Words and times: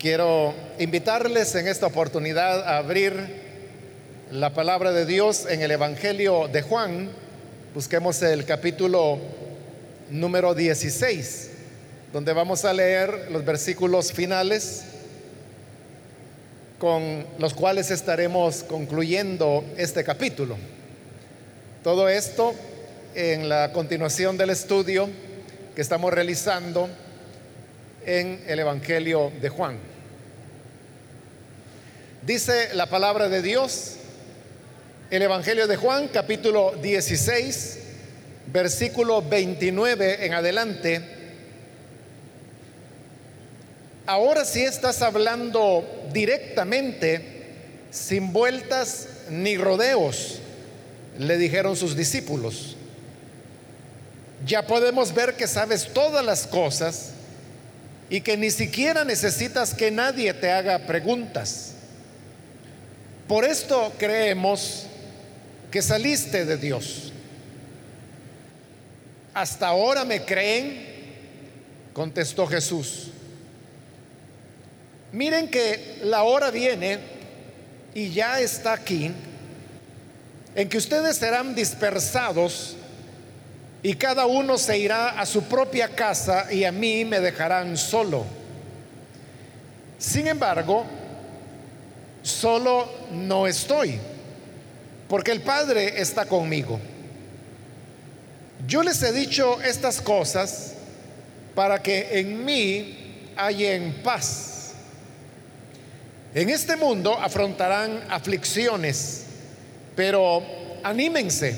Quiero 0.00 0.54
invitarles 0.78 1.54
en 1.56 1.68
esta 1.68 1.84
oportunidad 1.84 2.66
a 2.66 2.78
abrir 2.78 3.12
la 4.30 4.54
palabra 4.54 4.92
de 4.92 5.04
Dios 5.04 5.44
en 5.46 5.60
el 5.60 5.72
Evangelio 5.72 6.48
de 6.48 6.62
Juan. 6.62 7.10
Busquemos 7.74 8.22
el 8.22 8.46
capítulo 8.46 9.18
número 10.08 10.54
16, 10.54 11.50
donde 12.14 12.32
vamos 12.32 12.64
a 12.64 12.72
leer 12.72 13.28
los 13.30 13.44
versículos 13.44 14.10
finales 14.10 14.84
con 16.78 17.26
los 17.38 17.52
cuales 17.52 17.90
estaremos 17.90 18.62
concluyendo 18.62 19.66
este 19.76 20.02
capítulo. 20.02 20.56
Todo 21.84 22.08
esto 22.08 22.54
en 23.14 23.50
la 23.50 23.70
continuación 23.74 24.38
del 24.38 24.48
estudio 24.48 25.10
que 25.74 25.82
estamos 25.82 26.10
realizando 26.10 26.88
en 28.06 28.42
el 28.46 28.60
Evangelio 28.60 29.30
de 29.42 29.50
Juan. 29.50 29.89
Dice 32.22 32.74
la 32.74 32.84
palabra 32.84 33.30
de 33.30 33.40
Dios, 33.40 33.92
el 35.10 35.22
Evangelio 35.22 35.66
de 35.66 35.76
Juan, 35.76 36.08
capítulo 36.08 36.74
16, 36.82 37.78
versículo 38.52 39.22
29 39.22 40.26
en 40.26 40.34
adelante. 40.34 41.00
Ahora 44.04 44.44
sí 44.44 44.62
estás 44.62 45.00
hablando 45.00 45.82
directamente, 46.12 47.46
sin 47.90 48.34
vueltas 48.34 49.08
ni 49.30 49.56
rodeos, 49.56 50.40
le 51.18 51.38
dijeron 51.38 51.74
sus 51.74 51.96
discípulos. 51.96 52.76
Ya 54.44 54.66
podemos 54.66 55.14
ver 55.14 55.36
que 55.36 55.46
sabes 55.46 55.90
todas 55.94 56.22
las 56.22 56.46
cosas 56.46 57.12
y 58.10 58.20
que 58.20 58.36
ni 58.36 58.50
siquiera 58.50 59.06
necesitas 59.06 59.72
que 59.72 59.90
nadie 59.90 60.34
te 60.34 60.50
haga 60.50 60.80
preguntas. 60.80 61.69
Por 63.30 63.44
esto 63.44 63.92
creemos 63.96 64.86
que 65.70 65.82
saliste 65.82 66.44
de 66.44 66.56
Dios. 66.56 67.12
Hasta 69.32 69.68
ahora 69.68 70.04
me 70.04 70.24
creen, 70.24 70.84
contestó 71.92 72.48
Jesús. 72.48 73.12
Miren 75.12 75.48
que 75.48 76.00
la 76.02 76.24
hora 76.24 76.50
viene 76.50 76.98
y 77.94 78.10
ya 78.10 78.40
está 78.40 78.72
aquí 78.72 79.12
en 80.56 80.68
que 80.68 80.78
ustedes 80.78 81.16
serán 81.16 81.54
dispersados 81.54 82.74
y 83.80 83.94
cada 83.94 84.26
uno 84.26 84.58
se 84.58 84.76
irá 84.76 85.10
a 85.10 85.24
su 85.24 85.44
propia 85.44 85.86
casa 85.86 86.52
y 86.52 86.64
a 86.64 86.72
mí 86.72 87.04
me 87.04 87.20
dejarán 87.20 87.76
solo. 87.76 88.24
Sin 90.00 90.26
embargo, 90.26 90.84
solo 92.22 92.88
no 93.12 93.46
estoy, 93.46 93.98
porque 95.08 95.30
el 95.32 95.42
Padre 95.42 96.00
está 96.00 96.26
conmigo. 96.26 96.78
Yo 98.66 98.82
les 98.82 99.02
he 99.02 99.12
dicho 99.12 99.60
estas 99.62 100.00
cosas 100.00 100.74
para 101.54 101.82
que 101.82 102.20
en 102.20 102.44
mí 102.44 102.96
en 103.48 103.92
paz. 104.02 104.72
En 106.34 106.48
este 106.50 106.76
mundo 106.76 107.18
afrontarán 107.18 108.04
aflicciones, 108.08 109.24
pero 109.96 110.42
anímense 110.84 111.56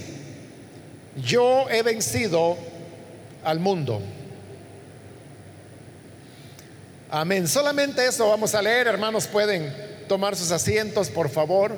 yo 1.16 1.68
he 1.68 1.82
vencido 1.82 2.56
al 3.44 3.60
mundo. 3.60 4.00
Amén. 7.10 7.46
Solamente 7.46 8.06
eso 8.06 8.30
vamos 8.30 8.54
a 8.54 8.62
leer, 8.62 8.86
hermanos, 8.86 9.26
pueden 9.26 9.91
tomar 10.12 10.36
sus 10.36 10.50
asientos, 10.50 11.08
por 11.08 11.30
favor. 11.30 11.74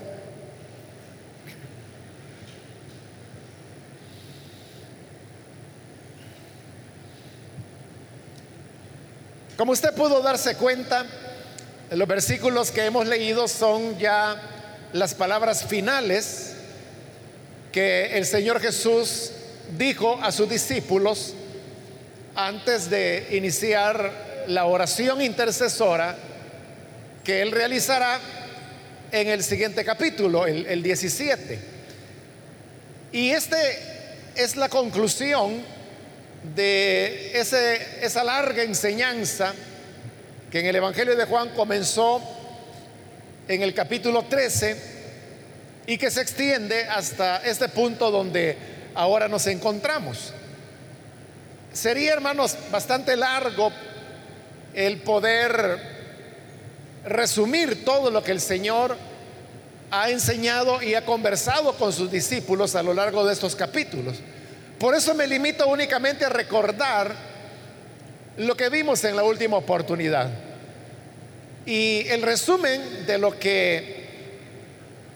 Como 9.56 9.70
usted 9.70 9.94
pudo 9.94 10.20
darse 10.20 10.56
cuenta, 10.56 11.06
los 11.92 12.08
versículos 12.08 12.72
que 12.72 12.84
hemos 12.84 13.06
leído 13.06 13.46
son 13.46 13.96
ya 14.00 14.42
las 14.92 15.14
palabras 15.14 15.64
finales 15.64 16.56
que 17.70 18.18
el 18.18 18.26
Señor 18.26 18.58
Jesús 18.58 19.30
dijo 19.78 20.18
a 20.20 20.32
sus 20.32 20.48
discípulos 20.48 21.34
antes 22.34 22.90
de 22.90 23.28
iniciar 23.30 24.44
la 24.48 24.64
oración 24.64 25.22
intercesora 25.22 26.16
que 27.24 27.40
Él 27.40 27.50
realizará 27.50 28.20
en 29.10 29.28
el 29.28 29.42
siguiente 29.42 29.84
capítulo, 29.84 30.46
el, 30.46 30.82
17. 30.82 31.58
Y 33.12 33.30
este 33.30 33.56
es 34.36 34.56
la 34.56 34.68
conclusión 34.68 35.62
de 36.54 37.38
ese, 37.38 38.04
esa 38.04 38.22
larga 38.22 38.62
enseñanza 38.62 39.54
que 40.50 40.60
en 40.60 40.66
el 40.66 40.76
Evangelio 40.76 41.16
de 41.16 41.24
Juan 41.24 41.48
comenzó 41.50 42.20
en 43.48 43.62
el 43.62 43.72
capítulo 43.72 44.24
13 44.24 44.76
y 45.86 45.96
que 45.96 46.10
se 46.10 46.20
extiende 46.20 46.84
hasta 46.84 47.38
este 47.38 47.68
punto 47.68 48.10
donde 48.10 48.56
ahora 48.94 49.28
nos 49.28 49.46
encontramos. 49.46 50.32
Sería, 51.72 52.12
hermanos, 52.12 52.56
bastante 52.70 53.16
largo 53.16 53.72
el 54.74 54.98
poder 54.98 56.03
resumir 57.04 57.84
todo 57.84 58.10
lo 58.10 58.22
que 58.22 58.32
el 58.32 58.40
Señor 58.40 58.96
ha 59.90 60.10
enseñado 60.10 60.82
y 60.82 60.94
ha 60.94 61.04
conversado 61.04 61.74
con 61.74 61.92
sus 61.92 62.10
discípulos 62.10 62.74
a 62.74 62.82
lo 62.82 62.94
largo 62.94 63.24
de 63.24 63.32
estos 63.32 63.54
capítulos. 63.54 64.16
Por 64.78 64.94
eso 64.94 65.14
me 65.14 65.26
limito 65.26 65.66
únicamente 65.68 66.24
a 66.24 66.28
recordar 66.28 67.14
lo 68.38 68.56
que 68.56 68.68
vimos 68.68 69.04
en 69.04 69.16
la 69.16 69.22
última 69.22 69.56
oportunidad. 69.56 70.28
Y 71.66 72.06
el 72.08 72.22
resumen 72.22 73.06
de 73.06 73.18
lo 73.18 73.38
que 73.38 74.04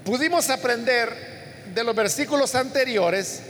pudimos 0.05 0.49
aprender 0.49 1.67
de 1.75 1.85
los 1.85 1.95
versículos 1.95 2.55
anteriores 2.55 3.43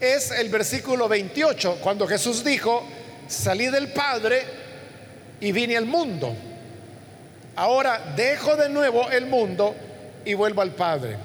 es 0.00 0.32
el 0.32 0.48
versículo 0.48 1.08
28, 1.08 1.78
cuando 1.80 2.06
Jesús 2.08 2.42
dijo, 2.42 2.82
salí 3.28 3.68
del 3.68 3.92
Padre 3.92 4.42
y 5.40 5.52
vine 5.52 5.76
al 5.76 5.86
mundo. 5.86 6.34
Ahora 7.56 8.14
dejo 8.16 8.56
de 8.56 8.68
nuevo 8.68 9.10
el 9.10 9.26
mundo 9.26 9.74
y 10.24 10.34
vuelvo 10.34 10.62
al 10.62 10.72
Padre. 10.72 11.16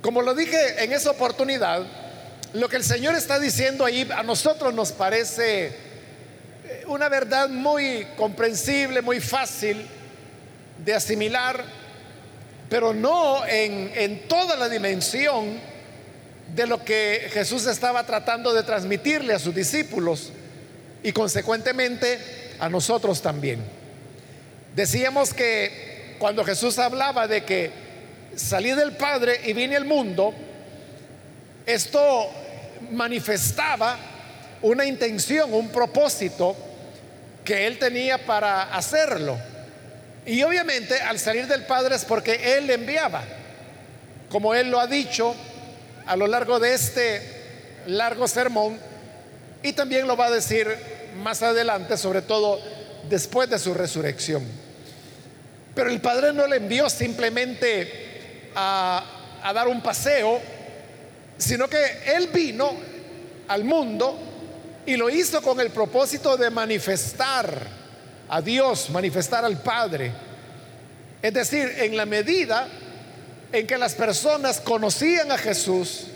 Como 0.00 0.22
lo 0.22 0.34
dije 0.34 0.82
en 0.82 0.92
esa 0.92 1.10
oportunidad, 1.10 1.82
lo 2.52 2.68
que 2.68 2.76
el 2.76 2.84
Señor 2.84 3.14
está 3.14 3.38
diciendo 3.38 3.84
ahí 3.84 4.08
a 4.14 4.22
nosotros 4.22 4.72
nos 4.72 4.92
parece 4.92 5.66
eh, 5.66 5.72
una 6.86 7.08
verdad 7.08 7.48
muy 7.48 8.06
comprensible, 8.16 9.02
muy 9.02 9.20
fácil 9.20 9.86
de 10.84 10.94
asimilar 10.94 11.64
pero 12.68 12.92
no 12.92 13.46
en, 13.46 14.28
toda 14.28 14.56
la 14.56 14.68
dimensión 14.68 15.58
de 16.54 16.66
lo 16.66 16.84
que 16.84 17.28
Jesús 17.32 17.66
estaba 17.66 18.04
tratando 18.04 18.52
de 18.52 18.62
transmitirle 18.62 19.34
a 19.34 19.38
sus 19.38 19.54
discípulos 19.54 20.30
y 21.02 21.12
consecuentemente 21.12 22.18
a 22.58 22.68
nosotros 22.68 23.22
también. 23.22 23.60
Decíamos 24.78 25.34
que 25.34 26.14
cuando 26.20 26.44
Jesús 26.44 26.78
hablaba 26.78 27.26
de 27.26 27.42
que 27.42 27.72
salí 28.36 28.70
del 28.70 28.92
Padre 28.92 29.40
y 29.46 29.52
vine 29.52 29.74
al 29.74 29.84
mundo, 29.84 30.32
esto 31.66 32.30
manifestaba 32.92 33.98
una 34.62 34.84
intención, 34.84 35.52
un 35.52 35.70
propósito 35.70 36.54
que 37.44 37.66
él 37.66 37.80
tenía 37.80 38.24
para 38.24 38.72
hacerlo. 38.72 39.36
Y 40.24 40.44
obviamente 40.44 41.00
al 41.00 41.18
salir 41.18 41.48
del 41.48 41.64
Padre 41.64 41.96
es 41.96 42.04
porque 42.04 42.56
Él 42.56 42.70
enviaba, 42.70 43.24
como 44.30 44.54
Él 44.54 44.70
lo 44.70 44.78
ha 44.78 44.86
dicho 44.86 45.34
a 46.06 46.14
lo 46.14 46.28
largo 46.28 46.60
de 46.60 46.74
este 46.74 47.20
largo 47.88 48.28
sermón, 48.28 48.78
y 49.60 49.72
también 49.72 50.06
lo 50.06 50.16
va 50.16 50.26
a 50.26 50.30
decir 50.30 50.68
más 51.16 51.42
adelante, 51.42 51.96
sobre 51.96 52.22
todo 52.22 52.60
después 53.08 53.50
de 53.50 53.58
su 53.58 53.74
resurrección. 53.74 54.67
Pero 55.78 55.90
el 55.90 56.00
Padre 56.00 56.32
no 56.32 56.44
le 56.48 56.56
envió 56.56 56.90
simplemente 56.90 58.50
a, 58.56 59.04
a 59.44 59.52
dar 59.52 59.68
un 59.68 59.80
paseo, 59.80 60.40
sino 61.36 61.68
que 61.68 61.78
Él 62.04 62.30
vino 62.34 62.68
al 63.46 63.62
mundo 63.62 64.18
y 64.86 64.96
lo 64.96 65.08
hizo 65.08 65.40
con 65.40 65.60
el 65.60 65.70
propósito 65.70 66.36
de 66.36 66.50
manifestar 66.50 67.62
a 68.28 68.42
Dios, 68.42 68.90
manifestar 68.90 69.44
al 69.44 69.62
Padre. 69.62 70.10
Es 71.22 71.32
decir, 71.32 71.72
en 71.76 71.96
la 71.96 72.06
medida 72.06 72.66
en 73.52 73.64
que 73.64 73.78
las 73.78 73.94
personas 73.94 74.60
conocían 74.60 75.30
a 75.30 75.38
Jesús 75.38 76.06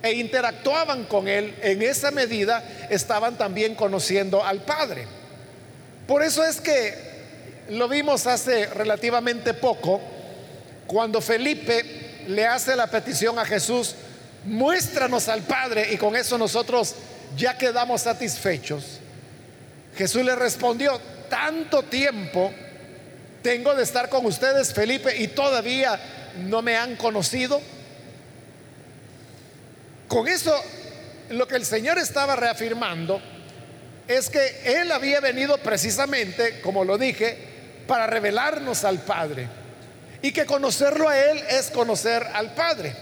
e 0.00 0.12
interactuaban 0.12 1.04
con 1.04 1.28
Él, 1.28 1.54
en 1.60 1.82
esa 1.82 2.10
medida 2.10 2.64
estaban 2.88 3.36
también 3.36 3.74
conociendo 3.74 4.42
al 4.42 4.62
Padre. 4.62 5.04
Por 6.06 6.22
eso 6.22 6.42
es 6.42 6.58
que 6.58 7.17
lo 7.68 7.88
vimos 7.88 8.26
hace 8.26 8.66
relativamente 8.66 9.54
poco, 9.54 10.00
cuando 10.86 11.20
Felipe 11.20 12.24
le 12.28 12.46
hace 12.46 12.74
la 12.76 12.86
petición 12.86 13.38
a 13.38 13.44
Jesús, 13.44 13.94
muéstranos 14.44 15.28
al 15.28 15.42
Padre 15.42 15.92
y 15.92 15.96
con 15.96 16.16
eso 16.16 16.38
nosotros 16.38 16.94
ya 17.36 17.58
quedamos 17.58 18.02
satisfechos. 18.02 19.00
Jesús 19.96 20.24
le 20.24 20.34
respondió, 20.34 20.98
tanto 21.28 21.82
tiempo 21.82 22.52
tengo 23.42 23.74
de 23.74 23.82
estar 23.82 24.08
con 24.08 24.24
ustedes, 24.26 24.72
Felipe, 24.72 25.16
y 25.16 25.28
todavía 25.28 26.00
no 26.46 26.62
me 26.62 26.76
han 26.76 26.96
conocido. 26.96 27.60
Con 30.06 30.26
eso, 30.26 30.54
lo 31.30 31.46
que 31.46 31.56
el 31.56 31.66
Señor 31.66 31.98
estaba 31.98 32.34
reafirmando 32.34 33.20
es 34.06 34.30
que 34.30 34.62
Él 34.64 34.90
había 34.90 35.20
venido 35.20 35.58
precisamente, 35.58 36.60
como 36.62 36.84
lo 36.84 36.96
dije, 36.96 37.47
para 37.88 38.06
revelarnos 38.06 38.84
al 38.84 38.98
Padre. 38.98 39.48
Y 40.22 40.30
que 40.30 40.46
conocerlo 40.46 41.08
a 41.08 41.18
Él 41.18 41.42
es 41.50 41.70
conocer 41.70 42.24
al 42.34 42.54
Padre. 42.54 42.94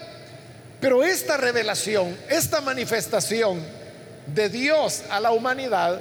Pero 0.81 1.03
esta 1.03 1.37
revelación, 1.37 2.17
esta 2.31 2.63
manifestación 2.63 3.63
de 4.27 4.49
Dios 4.49 5.03
a 5.11 5.21
la 5.21 5.33
humanidad, 5.33 6.01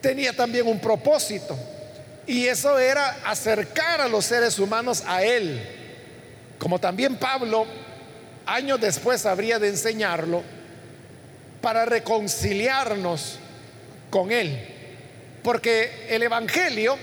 tenía 0.00 0.32
también 0.32 0.66
un 0.66 0.80
propósito. 0.80 1.56
Y 2.26 2.46
eso 2.46 2.78
era 2.78 3.18
acercar 3.24 4.00
a 4.00 4.08
los 4.08 4.24
seres 4.24 4.58
humanos 4.58 5.02
a 5.06 5.22
Él. 5.22 5.60
Como 6.58 6.78
también 6.78 7.16
Pablo, 7.16 7.66
años 8.46 8.80
después, 8.80 9.26
habría 9.26 9.58
de 9.58 9.68
enseñarlo, 9.68 10.42
para 11.60 11.84
reconciliarnos 11.84 13.38
con 14.10 14.30
Él. 14.30 14.58
Porque 15.42 16.06
el 16.08 16.22
Evangelio, 16.22 16.96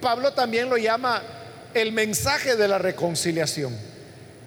Pablo 0.00 0.32
también 0.32 0.68
lo 0.68 0.76
llama 0.76 1.22
el 1.74 1.92
mensaje 1.92 2.56
de 2.56 2.68
la 2.68 2.78
reconciliación. 2.78 3.76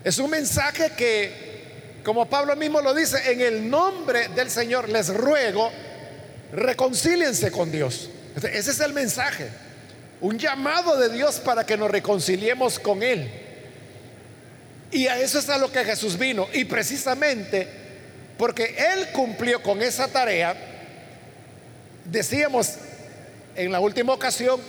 Es 0.03 0.18
un 0.18 0.30
mensaje 0.30 0.92
que, 0.98 2.01
como 2.03 2.27
Pablo 2.27 2.56
mismo 2.56 2.81
lo 2.81 2.94
dice, 2.94 3.31
en 3.31 3.42
el 3.42 3.69
nombre 3.69 4.30
del 4.30 4.50
Señor 4.50 4.89
les 4.89 5.09
ruego, 5.09 5.71
reconcíliense 6.53 7.51
con 7.51 7.71
Dios. 7.71 8.09
Ese 8.36 8.71
es 8.71 8.80
el 8.80 8.94
mensaje. 8.94 9.50
Un 10.21 10.38
llamado 10.38 10.98
de 10.98 11.09
Dios 11.09 11.39
para 11.39 11.65
que 11.65 11.77
nos 11.77 11.92
reconciliemos 11.92 12.80
con 12.80 13.03
Él. 13.03 13.30
Y 14.92 15.07
a 15.07 15.19
eso 15.19 15.39
es 15.39 15.50
a 15.50 15.57
lo 15.57 15.71
que 15.71 15.83
Jesús 15.83 16.18
vino. 16.18 16.48
Y 16.53 16.65
precisamente 16.65 17.68
porque 18.38 18.75
Él 18.94 19.09
cumplió 19.13 19.62
con 19.62 19.83
esa 19.83 20.07
tarea, 20.07 20.56
decíamos 22.06 22.74
en 23.56 23.71
la 23.71 23.80
última 23.80 24.13
ocasión 24.13 24.59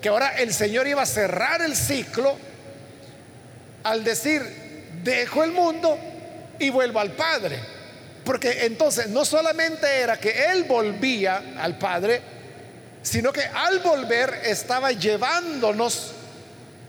que 0.00 0.08
ahora 0.08 0.36
el 0.38 0.52
Señor 0.52 0.86
iba 0.86 1.02
a 1.02 1.06
cerrar 1.06 1.62
el 1.62 1.76
ciclo 1.76 2.36
al 3.82 4.04
decir, 4.04 4.42
dejo 5.02 5.44
el 5.44 5.52
mundo 5.52 5.98
y 6.58 6.70
vuelvo 6.70 7.00
al 7.00 7.12
Padre. 7.12 7.58
Porque 8.24 8.66
entonces 8.66 9.08
no 9.08 9.24
solamente 9.24 9.86
era 10.00 10.18
que 10.18 10.30
Él 10.52 10.64
volvía 10.64 11.54
al 11.58 11.78
Padre, 11.78 12.20
sino 13.02 13.32
que 13.32 13.42
al 13.42 13.80
volver 13.80 14.42
estaba 14.44 14.92
llevándonos 14.92 16.12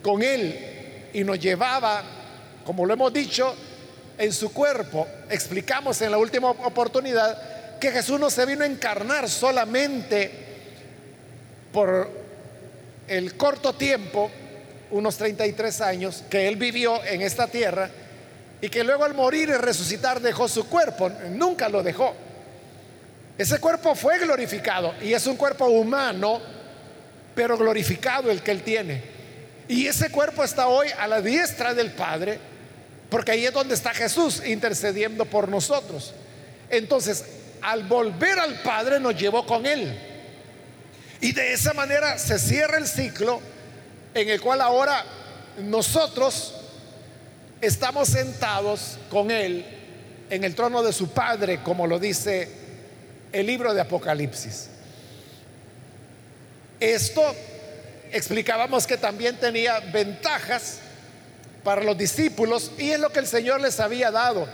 con 0.02 0.22
Él 0.22 1.10
y 1.14 1.24
nos 1.24 1.40
llevaba, 1.40 2.04
como 2.66 2.86
lo 2.86 2.94
hemos 2.94 3.14
dicho, 3.14 3.56
en 4.18 4.32
su 4.32 4.54
cuerpo. 4.54 5.08
Explicamos 5.30 6.02
en 6.02 6.12
la 6.12 6.18
última 6.18 6.50
oportunidad 6.50 7.80
que 7.80 7.92
Jesús 7.92 8.20
no 8.20 8.30
se 8.30 8.46
vino 8.46 8.64
a 8.64 8.68
encarnar 8.68 9.30
solamente 9.30 10.32
por 11.72 12.21
el 13.12 13.36
corto 13.36 13.74
tiempo, 13.74 14.32
unos 14.92 15.18
33 15.18 15.82
años, 15.82 16.24
que 16.30 16.48
Él 16.48 16.56
vivió 16.56 17.04
en 17.04 17.22
esta 17.22 17.48
tierra 17.48 17.90
y 18.62 18.70
que 18.70 18.86
luego 18.86 19.04
al 19.04 19.14
morir 19.14 19.50
y 19.50 19.54
resucitar 19.54 20.22
dejó 20.22 20.48
su 20.48 20.68
cuerpo. 20.68 21.10
Nunca 21.32 21.68
lo 21.68 21.84
dejó. 21.84 22.16
Ese 23.38 23.60
cuerpo 23.60 23.96
fue 23.96 24.18
glorificado 24.20 24.94
y 25.02 25.14
es 25.14 25.28
un 25.28 25.36
cuerpo 25.36 25.66
humano, 25.66 26.40
pero 27.36 27.58
glorificado 27.58 28.32
el 28.32 28.42
que 28.42 28.52
Él 28.52 28.64
tiene. 28.64 29.04
Y 29.68 29.88
ese 29.88 30.10
cuerpo 30.10 30.44
está 30.44 30.68
hoy 30.68 30.88
a 30.98 31.06
la 31.06 31.22
diestra 31.22 31.74
del 31.74 31.92
Padre 31.92 32.40
porque 33.10 33.34
ahí 33.34 33.46
es 33.46 33.54
donde 33.54 33.74
está 33.74 33.94
Jesús 33.94 34.42
intercediendo 34.46 35.26
por 35.26 35.50
nosotros. 35.50 36.14
Entonces, 36.70 37.26
al 37.62 37.84
volver 37.84 38.40
al 38.40 38.62
Padre 38.62 39.02
nos 39.02 39.20
llevó 39.20 39.46
con 39.46 39.66
Él. 39.66 40.11
Y 41.22 41.34
de 41.34 41.54
esa 41.54 41.74
manera 41.74 42.18
se 42.18 42.40
cierra 42.40 42.78
el 42.78 42.88
ciclo 42.88 43.40
en 44.14 44.28
el 44.28 44.42
cual 44.42 44.60
ahora 44.60 45.06
nosotros 45.60 46.56
estamos 47.62 48.10
sentados 48.10 48.98
con 49.10 49.30
Él 49.30 49.64
en 50.32 50.44
el 50.44 50.56
trono 50.56 50.82
de 50.82 50.92
su 50.92 51.10
Padre, 51.10 51.62
como 51.62 51.86
lo 51.86 52.00
dice 52.00 52.50
el 53.32 53.46
libro 53.46 53.74
de 53.74 53.82
Apocalipsis. 53.82 54.70
Esto 56.80 57.22
explicábamos 58.12 58.88
que 58.88 58.98
también 58.98 59.38
tenía 59.38 59.80
ventajas 59.80 60.80
para 61.64 61.84
los 61.84 61.96
discípulos 61.96 62.72
y 62.80 62.90
es 62.90 63.00
lo 63.00 63.12
que 63.12 63.20
el 63.20 63.28
Señor 63.28 63.62
les 63.62 63.80
había 63.80 64.10
dado. 64.10 64.48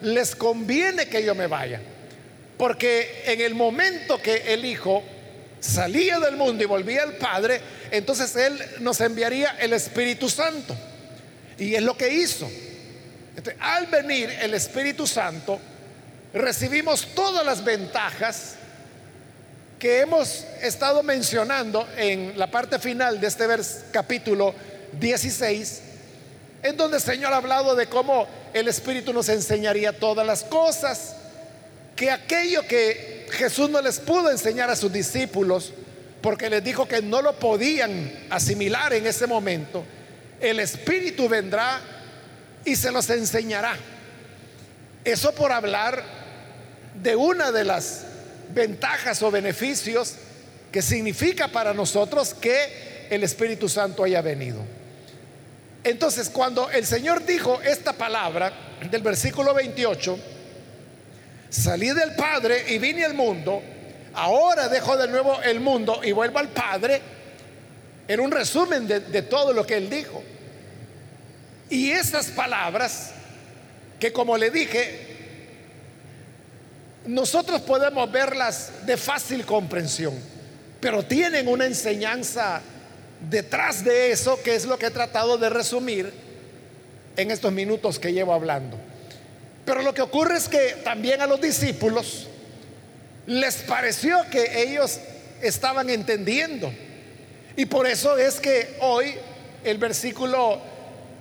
Les 0.00 0.34
conviene 0.34 1.06
que 1.08 1.22
yo 1.22 1.34
me 1.34 1.46
vaya, 1.46 1.82
porque 2.56 3.24
en 3.26 3.42
el 3.42 3.54
momento 3.54 4.20
que 4.22 4.54
el 4.54 4.64
Hijo 4.64 5.02
salía 5.64 6.18
del 6.18 6.36
mundo 6.36 6.62
y 6.62 6.66
volvía 6.66 7.02
al 7.02 7.14
Padre, 7.14 7.60
entonces 7.90 8.34
Él 8.36 8.60
nos 8.80 9.00
enviaría 9.00 9.56
el 9.60 9.72
Espíritu 9.72 10.28
Santo. 10.28 10.76
Y 11.58 11.74
es 11.74 11.82
lo 11.82 11.96
que 11.96 12.12
hizo. 12.12 12.48
al 13.60 13.86
venir 13.86 14.30
el 14.40 14.54
Espíritu 14.54 15.06
Santo, 15.06 15.60
recibimos 16.32 17.14
todas 17.14 17.44
las 17.44 17.64
ventajas 17.64 18.56
que 19.78 20.00
hemos 20.00 20.44
estado 20.62 21.02
mencionando 21.02 21.86
en 21.96 22.38
la 22.38 22.50
parte 22.50 22.78
final 22.78 23.20
de 23.20 23.26
este 23.26 23.46
capítulo 23.92 24.54
16 24.98 25.82
en 26.64 26.78
donde 26.78 26.96
el 26.96 27.02
Señor 27.02 27.30
ha 27.34 27.36
hablado 27.36 27.76
de 27.76 27.86
cómo 27.88 28.26
el 28.54 28.68
Espíritu 28.68 29.12
nos 29.12 29.28
enseñaría 29.28 29.92
todas 29.92 30.26
las 30.26 30.42
cosas, 30.42 31.14
que 31.94 32.10
aquello 32.10 32.66
que 32.66 33.23
Jesús 33.34 33.68
no 33.70 33.80
les 33.80 34.00
pudo 34.00 34.30
enseñar 34.30 34.70
a 34.70 34.76
sus 34.76 34.92
discípulos, 34.92 35.72
porque 36.22 36.48
les 36.48 36.64
dijo 36.64 36.88
que 36.88 37.02
no 37.02 37.20
lo 37.20 37.38
podían 37.38 38.10
asimilar 38.30 38.94
en 38.94 39.06
ese 39.06 39.26
momento, 39.26 39.84
el 40.40 40.58
Espíritu 40.60 41.28
vendrá 41.28 41.80
y 42.64 42.76
se 42.76 42.90
los 42.90 43.10
enseñará. 43.10 43.76
Eso 45.04 45.34
por 45.34 45.52
hablar 45.52 46.02
de 47.02 47.14
una 47.14 47.52
de 47.52 47.64
las 47.64 48.06
ventajas 48.54 49.22
o 49.22 49.30
beneficios 49.30 50.14
que 50.72 50.80
significa 50.80 51.48
para 51.48 51.74
nosotros 51.74 52.34
que 52.34 53.06
el 53.10 53.22
Espíritu 53.22 53.68
Santo 53.68 54.04
haya 54.04 54.22
venido. 54.22 54.60
Entonces, 55.84 56.30
cuando 56.30 56.70
el 56.70 56.86
Señor 56.86 57.26
dijo 57.26 57.60
esta 57.60 57.92
palabra 57.92 58.52
del 58.90 59.02
versículo 59.02 59.52
28, 59.52 60.18
salí 61.54 61.90
del 61.90 62.14
Padre 62.16 62.64
y 62.68 62.78
vine 62.78 63.04
al 63.04 63.14
mundo, 63.14 63.62
ahora 64.14 64.68
dejo 64.68 64.96
de 64.96 65.08
nuevo 65.08 65.40
el 65.42 65.60
mundo 65.60 66.00
y 66.02 66.12
vuelvo 66.12 66.38
al 66.40 66.48
Padre, 66.48 67.00
era 68.08 68.20
un 68.22 68.30
resumen 68.30 68.86
de, 68.86 69.00
de 69.00 69.22
todo 69.22 69.52
lo 69.52 69.64
que 69.64 69.76
él 69.76 69.88
dijo. 69.88 70.22
Y 71.70 71.90
esas 71.90 72.26
palabras, 72.26 73.12
que 74.00 74.12
como 74.12 74.36
le 74.36 74.50
dije, 74.50 74.98
nosotros 77.06 77.62
podemos 77.62 78.10
verlas 78.10 78.72
de 78.84 78.96
fácil 78.96 79.46
comprensión, 79.46 80.14
pero 80.80 81.04
tienen 81.04 81.48
una 81.48 81.66
enseñanza 81.66 82.60
detrás 83.30 83.84
de 83.84 84.10
eso, 84.10 84.42
que 84.42 84.54
es 84.54 84.66
lo 84.66 84.76
que 84.76 84.86
he 84.86 84.90
tratado 84.90 85.38
de 85.38 85.48
resumir 85.48 86.12
en 87.16 87.30
estos 87.30 87.52
minutos 87.52 87.98
que 87.98 88.12
llevo 88.12 88.34
hablando. 88.34 88.76
Pero 89.64 89.82
lo 89.82 89.94
que 89.94 90.02
ocurre 90.02 90.36
es 90.36 90.48
que 90.48 90.76
también 90.84 91.20
a 91.20 91.26
los 91.26 91.40
discípulos 91.40 92.28
les 93.26 93.56
pareció 93.56 94.18
que 94.30 94.62
ellos 94.62 94.98
estaban 95.40 95.88
entendiendo. 95.90 96.72
Y 97.56 97.66
por 97.66 97.86
eso 97.86 98.18
es 98.18 98.40
que 98.40 98.76
hoy 98.80 99.14
el 99.62 99.78
versículo 99.78 100.60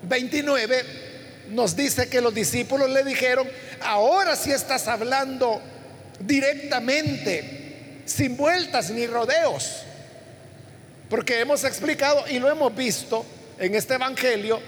29 0.03 0.83
nos 1.51 1.75
dice 1.75 2.09
que 2.09 2.21
los 2.21 2.33
discípulos 2.33 2.89
le 2.89 3.03
dijeron, 3.03 3.47
ahora 3.81 4.35
sí 4.35 4.51
estás 4.51 4.87
hablando 4.87 5.61
directamente, 6.19 8.01
sin 8.05 8.35
vueltas 8.35 8.89
ni 8.91 9.07
rodeos. 9.07 9.83
Porque 11.09 11.39
hemos 11.39 11.63
explicado 11.63 12.25
y 12.27 12.39
lo 12.39 12.49
hemos 12.49 12.75
visto 12.75 13.25
en 13.59 13.75
este 13.75 13.95
Evangelio, 13.95 14.59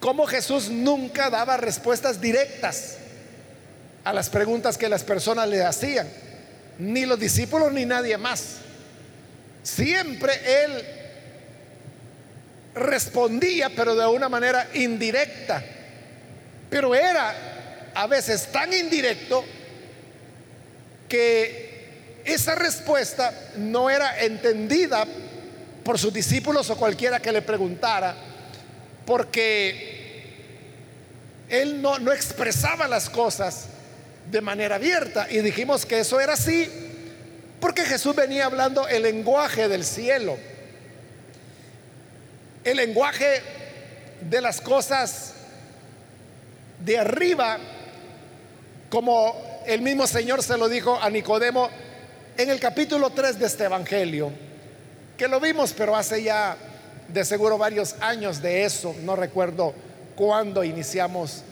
cómo 0.00 0.26
Jesús 0.26 0.70
nunca 0.70 1.30
daba 1.30 1.56
respuestas 1.56 2.20
directas 2.20 2.96
a 4.02 4.12
las 4.12 4.30
preguntas 4.30 4.78
que 4.78 4.88
las 4.88 5.04
personas 5.04 5.48
le 5.48 5.62
hacían, 5.62 6.08
ni 6.78 7.04
los 7.04 7.20
discípulos 7.20 7.72
ni 7.72 7.84
nadie 7.84 8.16
más. 8.16 8.56
siempre 9.62 10.32
él 10.64 10.82
respondía, 12.74 13.70
pero 13.70 13.94
de 13.94 14.06
una 14.06 14.28
manera 14.28 14.68
indirecta. 14.74 15.62
Pero 16.70 16.94
era 16.94 17.90
a 17.94 18.06
veces 18.06 18.50
tan 18.50 18.72
indirecto 18.72 19.44
que 21.08 22.20
esa 22.24 22.54
respuesta 22.54 23.34
no 23.56 23.90
era 23.90 24.20
entendida 24.20 25.04
por 25.84 25.98
sus 25.98 26.12
discípulos 26.12 26.70
o 26.70 26.76
cualquiera 26.76 27.20
que 27.20 27.32
le 27.32 27.42
preguntara, 27.42 28.14
porque 29.10 30.22
él 31.48 31.82
no, 31.82 31.98
no 31.98 32.12
expresaba 32.12 32.86
las 32.86 33.10
cosas 33.10 33.64
de 34.30 34.40
manera 34.40 34.76
abierta. 34.76 35.26
Y 35.28 35.40
dijimos 35.40 35.84
que 35.84 35.98
eso 35.98 36.20
era 36.20 36.34
así 36.34 36.70
porque 37.58 37.84
Jesús 37.84 38.14
venía 38.14 38.46
hablando 38.46 38.86
el 38.86 39.02
lenguaje 39.02 39.66
del 39.66 39.84
cielo, 39.84 40.38
el 42.62 42.76
lenguaje 42.76 43.42
de 44.30 44.40
las 44.40 44.60
cosas 44.60 45.32
de 46.78 46.96
arriba, 46.96 47.58
como 48.90 49.60
el 49.66 49.82
mismo 49.82 50.06
Señor 50.06 50.40
se 50.40 50.56
lo 50.56 50.68
dijo 50.68 50.96
a 51.02 51.10
Nicodemo 51.10 51.68
en 52.36 52.48
el 52.48 52.60
capítulo 52.60 53.10
3 53.10 53.40
de 53.40 53.46
este 53.46 53.64
Evangelio, 53.64 54.30
que 55.18 55.26
lo 55.26 55.40
vimos, 55.40 55.74
pero 55.76 55.96
hace 55.96 56.22
ya 56.22 56.56
de 57.12 57.24
seguro 57.24 57.58
varios 57.58 57.94
años 58.00 58.40
de 58.40 58.64
eso, 58.64 58.94
no 59.02 59.16
recuerdo 59.16 59.74
cuándo 60.14 60.62
iniciamos 60.64 61.42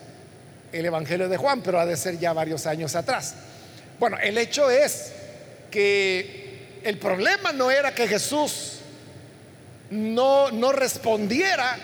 el 0.72 0.86
Evangelio 0.86 1.28
de 1.28 1.36
Juan, 1.36 1.62
pero 1.62 1.80
ha 1.80 1.86
de 1.86 1.96
ser 1.96 2.18
ya 2.18 2.32
varios 2.32 2.66
años 2.66 2.94
atrás. 2.94 3.34
Bueno, 3.98 4.16
el 4.22 4.38
hecho 4.38 4.70
es 4.70 5.12
que 5.70 6.80
el 6.84 6.98
problema 6.98 7.52
no 7.52 7.70
era 7.70 7.94
que 7.94 8.06
Jesús 8.06 8.80
no, 9.90 10.50
no 10.50 10.72
respondiera 10.72 11.78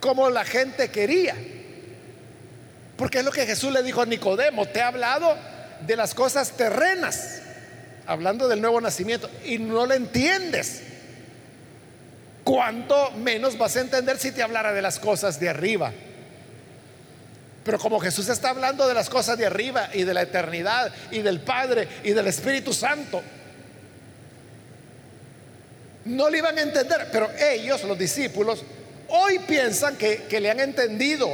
como 0.00 0.30
la 0.30 0.44
gente 0.44 0.90
quería. 0.90 1.36
Porque 2.96 3.18
es 3.18 3.24
lo 3.24 3.32
que 3.32 3.46
Jesús 3.46 3.72
le 3.72 3.82
dijo 3.82 4.02
a 4.02 4.06
Nicodemo, 4.06 4.66
te 4.66 4.80
he 4.80 4.82
hablado 4.82 5.36
de 5.86 5.96
las 5.96 6.14
cosas 6.14 6.52
terrenas, 6.52 7.40
hablando 8.06 8.48
del 8.48 8.60
nuevo 8.60 8.80
nacimiento, 8.80 9.30
y 9.44 9.58
no 9.58 9.86
lo 9.86 9.94
entiendes. 9.94 10.82
¿Cuánto 12.50 13.12
menos 13.12 13.56
vas 13.56 13.76
a 13.76 13.80
entender 13.80 14.18
si 14.18 14.32
te 14.32 14.42
hablara 14.42 14.72
de 14.72 14.82
las 14.82 14.98
cosas 14.98 15.38
de 15.38 15.48
arriba? 15.48 15.92
Pero 17.62 17.78
como 17.78 18.00
Jesús 18.00 18.28
está 18.28 18.50
hablando 18.50 18.88
de 18.88 18.94
las 18.94 19.08
cosas 19.08 19.38
de 19.38 19.46
arriba 19.46 19.88
y 19.94 20.02
de 20.02 20.12
la 20.12 20.22
eternidad 20.22 20.92
y 21.12 21.22
del 21.22 21.42
Padre 21.42 21.86
y 22.02 22.10
del 22.10 22.26
Espíritu 22.26 22.72
Santo, 22.72 23.22
no 26.06 26.28
le 26.28 26.38
iban 26.38 26.58
a 26.58 26.62
entender, 26.62 27.06
pero 27.12 27.30
ellos, 27.38 27.84
los 27.84 27.96
discípulos, 27.96 28.64
hoy 29.10 29.38
piensan 29.46 29.94
que, 29.94 30.26
le 30.40 30.50
han 30.50 30.58
entendido. 30.58 31.32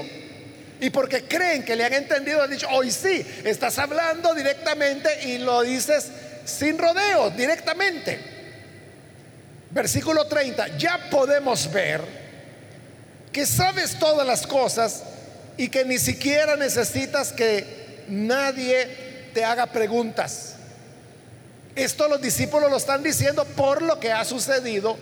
Y 0.83 0.91
porque 0.91 1.25
creen 1.25 1.65
que 1.65 1.77
le 1.77 1.85
han 1.87 1.95
entendido, 1.95 2.43
han 2.43 2.51
dicho, 2.51 2.69
hoy 2.71 2.91
sí, 2.91 3.25
estás 3.43 3.79
hablando 3.79 4.35
directamente 4.35 5.29
y 5.29 5.39
lo 5.39 5.63
dices 5.63 6.11
sin 6.45 6.77
rodeo, 6.77 7.31
directamente. 7.31 8.36
Versículo 9.77 10.25
30, 10.27 10.79
ya 10.79 11.11
podemos 11.11 11.71
ver 11.71 12.01
que 13.31 13.45
sabes 13.45 13.99
todas 13.99 14.27
las 14.27 14.47
cosas 14.47 15.03
y 15.59 15.69
que 15.69 15.85
ni 15.85 15.99
siquiera 15.99 16.57
necesitas 16.57 17.31
que 17.31 18.07
nadie 18.09 19.29
te 19.35 19.45
haga 19.45 19.67
preguntas. 19.67 20.55
Esto 21.75 22.09
los 22.09 22.23
discípulos 22.23 22.71
lo 22.71 22.79
están 22.79 23.03
diciendo 23.03 23.45
por 23.45 23.83
lo 23.83 24.01
que 24.01 24.13
ha 24.13 24.25
sucedido 24.25 24.97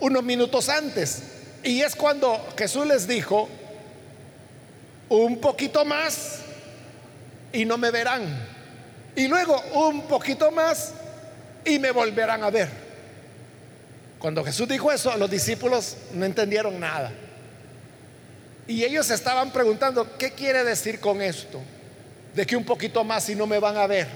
unos 0.00 0.22
minutos 0.22 0.70
antes. 0.70 1.18
Y 1.62 1.82
es 1.82 1.94
cuando 1.94 2.48
Jesús 2.56 2.86
les 2.86 3.06
dijo, 3.06 3.46
un 5.10 5.38
poquito 5.38 5.84
más 5.84 6.38
y 7.52 7.66
no 7.66 7.76
me 7.76 7.90
verán. 7.90 8.24
Y 9.14 9.28
luego 9.28 9.60
un 9.74 10.06
poquito 10.06 10.50
más 10.50 10.94
y 11.62 11.78
me 11.78 11.90
volverán 11.90 12.42
a 12.42 12.48
ver. 12.48 12.87
Cuando 14.18 14.44
Jesús 14.44 14.68
dijo 14.68 14.90
eso, 14.90 15.16
los 15.16 15.30
discípulos 15.30 15.96
no 16.12 16.24
entendieron 16.24 16.78
nada. 16.80 17.12
Y 18.66 18.84
ellos 18.84 19.10
estaban 19.10 19.52
preguntando, 19.52 20.16
¿qué 20.18 20.32
quiere 20.32 20.64
decir 20.64 21.00
con 21.00 21.22
esto? 21.22 21.60
De 22.34 22.44
que 22.44 22.56
un 22.56 22.64
poquito 22.64 23.04
más 23.04 23.28
y 23.28 23.34
no 23.34 23.46
me 23.46 23.58
van 23.58 23.76
a 23.76 23.86
ver. 23.86 24.06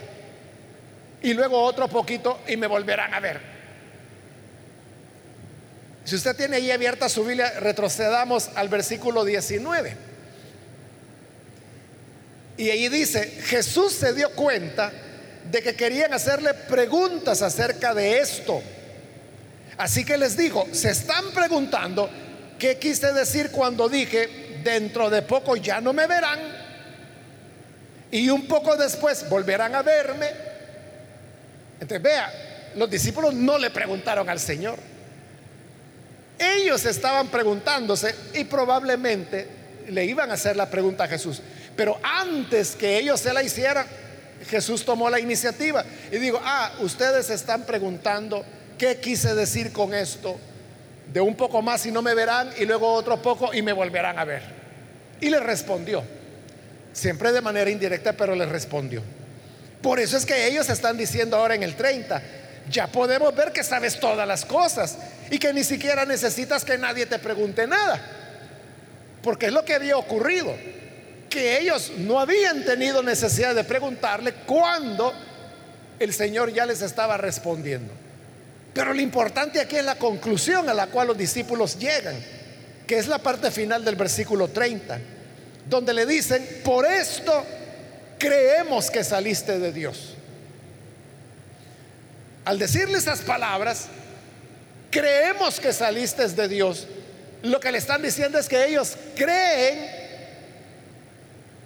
Y 1.23 1.35
luego 1.35 1.63
otro 1.63 1.89
poquito 1.89 2.41
y 2.49 2.57
me 2.57 2.67
volverán 2.67 3.15
a 3.15 3.21
ver. 3.21 3.41
Si 6.05 6.17
usted 6.17 6.37
tiene 6.37 6.57
ahí 6.57 6.71
abierta 6.71 7.09
su 7.09 7.25
Biblia, 7.25 7.61
retrocedamos 7.61 8.51
al 8.57 8.69
versículo 8.69 9.25
19. 9.25 9.97
Y 12.57 12.71
ahí 12.71 12.89
dice, 12.89 13.25
Jesús 13.45 13.93
se 13.93 14.13
dio 14.13 14.31
cuenta 14.31 14.93
de 15.51 15.63
que 15.63 15.75
querían 15.75 16.13
hacerle 16.13 16.55
preguntas 16.55 17.41
acerca 17.41 17.95
de 17.95 18.19
esto. 18.19 18.63
Así 19.77 20.05
que 20.05 20.19
les 20.19 20.37
dijo, 20.37 20.67
se 20.73 20.91
están 20.91 21.31
preguntando 21.33 22.09
qué 22.59 22.79
quise 22.79 23.13
decir 23.13 23.51
cuando 23.51 23.89
dije, 23.89 24.61
dentro 24.63 25.11
de 25.11 25.23
poco 25.23 25.57
ya 25.57 25.81
no 25.81 25.93
me 25.93 26.07
verán 26.07 26.39
y 28.13 28.29
un 28.29 28.47
poco 28.47 28.77
después 28.77 29.29
volverán 29.29 29.75
a 29.75 29.83
verme. 29.83 30.29
Entonces, 31.81 32.03
vea, 32.03 32.31
los 32.77 32.89
discípulos 32.89 33.35
no 33.35 33.59
le 33.59 33.71
preguntaron 33.71 34.29
al 34.29 34.39
Señor. 34.39 34.79
Ellos 36.39 36.85
estaban 36.85 37.29
preguntándose 37.29 38.15
y 38.35 38.45
probablemente 38.45 39.49
le 39.89 40.05
iban 40.05 40.31
a 40.31 40.35
hacer 40.35 40.57
la 40.57 40.69
pregunta 40.69 41.05
a 41.05 41.09
Jesús. 41.09 41.41
Pero 41.75 41.99
antes 42.03 42.77
que 42.77 42.99
ellos 42.99 43.19
se 43.19 43.33
la 43.33 43.43
hicieran, 43.43 43.87
Jesús 44.49 44.85
tomó 44.85 45.09
la 45.09 45.19
iniciativa 45.19 45.85
y 46.11 46.19
digo, 46.19 46.39
ah, 46.45 46.73
ustedes 46.81 47.31
están 47.31 47.65
preguntando 47.65 48.45
qué 48.83 48.99
quise 48.99 49.33
decir 49.37 49.73
con 49.73 49.95
esto 49.95 50.37
de 51.13 51.21
un 51.21 51.37
poco 51.37 51.63
más 51.63 51.87
y 51.87 51.93
no 51.93 52.03
me 52.03 52.17
verán 52.17 52.51
y 52.59 52.65
luego 52.65 52.93
otro 52.93 53.23
poco 53.23 53.55
y 53.55 53.63
me 53.63 53.73
volverán 53.73 54.19
a 54.19 54.25
ver. 54.25 54.43
Y 55.21 55.31
le 55.31 55.39
respondió, 55.39 56.03
siempre 56.93 57.31
de 57.31 57.41
manera 57.41 57.71
indirecta, 57.71 58.13
pero 58.15 58.35
le 58.35 58.45
respondió. 58.45 59.01
Por 59.81 60.01
eso 60.01 60.17
es 60.17 60.27
que 60.27 60.49
ellos 60.49 60.69
están 60.69 60.97
diciendo 60.97 61.37
ahora 61.37 61.55
en 61.55 61.63
el 61.63 61.77
30, 61.77 62.21
ya 62.69 62.89
podemos 62.89 63.33
ver 63.37 63.53
que 63.53 63.63
sabes 63.63 64.01
todas 64.01 64.27
las 64.27 64.45
cosas 64.45 64.99
y 65.31 65.39
que 65.39 65.53
ni 65.53 65.63
siquiera 65.63 66.05
necesitas 66.05 66.65
que 66.65 66.77
nadie 66.77 67.07
te 67.07 67.21
pregunte 67.21 67.69
nada. 67.69 68.01
Porque 69.23 69.47
es 69.47 69.53
lo 69.53 69.65
que 69.65 69.75
había 69.75 69.97
ocurrido, 69.97 70.53
que 71.31 71.61
ellos 71.61 71.93
no 71.99 72.19
habían 72.19 72.65
tenido 72.65 73.01
necesidad 73.01 73.55
de 73.55 73.63
preguntarle 73.63 74.35
cuando 74.45 75.15
el 76.01 76.13
Señor 76.13 76.53
ya 76.53 76.67
les 76.67 76.83
estaba 76.83 77.17
respondiendo. 77.17 78.02
Pero 78.73 78.95
lo 78.95 79.01
importante 79.01 79.61
aquí 79.61 79.77
es 79.77 79.85
la 79.85 79.97
conclusión 79.97 80.69
a 80.69 80.75
la 80.75 80.87
cual 80.87 81.09
los 81.09 81.19
discípulos 81.19 81.79
llegan, 81.79 82.17
que 82.87 82.99
es 82.99 83.07
la 83.07 83.19
parte 83.19 83.51
final 83.51 83.85
del 83.85 83.97
versículo 83.97 84.49
30, 84.49 84.99
donde 85.69 85.93
le 85.93 86.07
dicen, 86.07 86.63
por 86.65 86.87
esto 86.87 87.45
creemos 88.19 88.91
que 88.91 89.05
saliste 89.05 89.59
de 89.59 89.73
Dios. 89.73 90.15
Al 92.45 92.59
decirle 92.59 92.99
esas 92.99 93.21
palabras, 93.21 93.87
creemos 94.91 95.61
que 95.61 95.73
saliste 95.73 96.27
de 96.29 96.49
Dios, 96.49 96.87
lo 97.43 97.61
que 97.61 97.73
le 97.73 97.79
están 97.79 98.03
diciendo 98.03 98.39
es 98.39 98.49
que 98.49 98.67
ellos 98.67 98.97
creen 99.17 100.03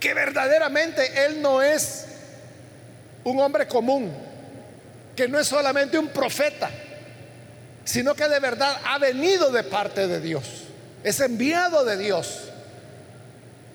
que 0.00 0.14
verdaderamente 0.14 1.26
Él 1.26 1.40
no 1.40 1.62
es 1.62 2.06
un 3.24 3.38
hombre 3.40 3.66
común, 3.66 4.12
que 5.14 5.28
no 5.28 5.38
es 5.38 5.46
solamente 5.46 5.98
un 5.98 6.08
profeta, 6.08 6.70
sino 7.86 8.14
que 8.14 8.28
de 8.28 8.40
verdad 8.40 8.78
ha 8.84 8.98
venido 8.98 9.50
de 9.50 9.62
parte 9.62 10.08
de 10.08 10.20
Dios, 10.20 10.44
es 11.02 11.20
enviado 11.20 11.84
de 11.84 11.96
Dios. 11.96 12.50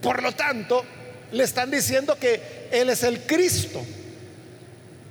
Por 0.01 0.21
lo 0.21 0.33
tanto, 0.33 0.83
le 1.31 1.43
están 1.43 1.71
diciendo 1.71 2.17
que 2.19 2.67
Él 2.71 2.89
es 2.89 3.03
el 3.03 3.21
Cristo. 3.21 3.81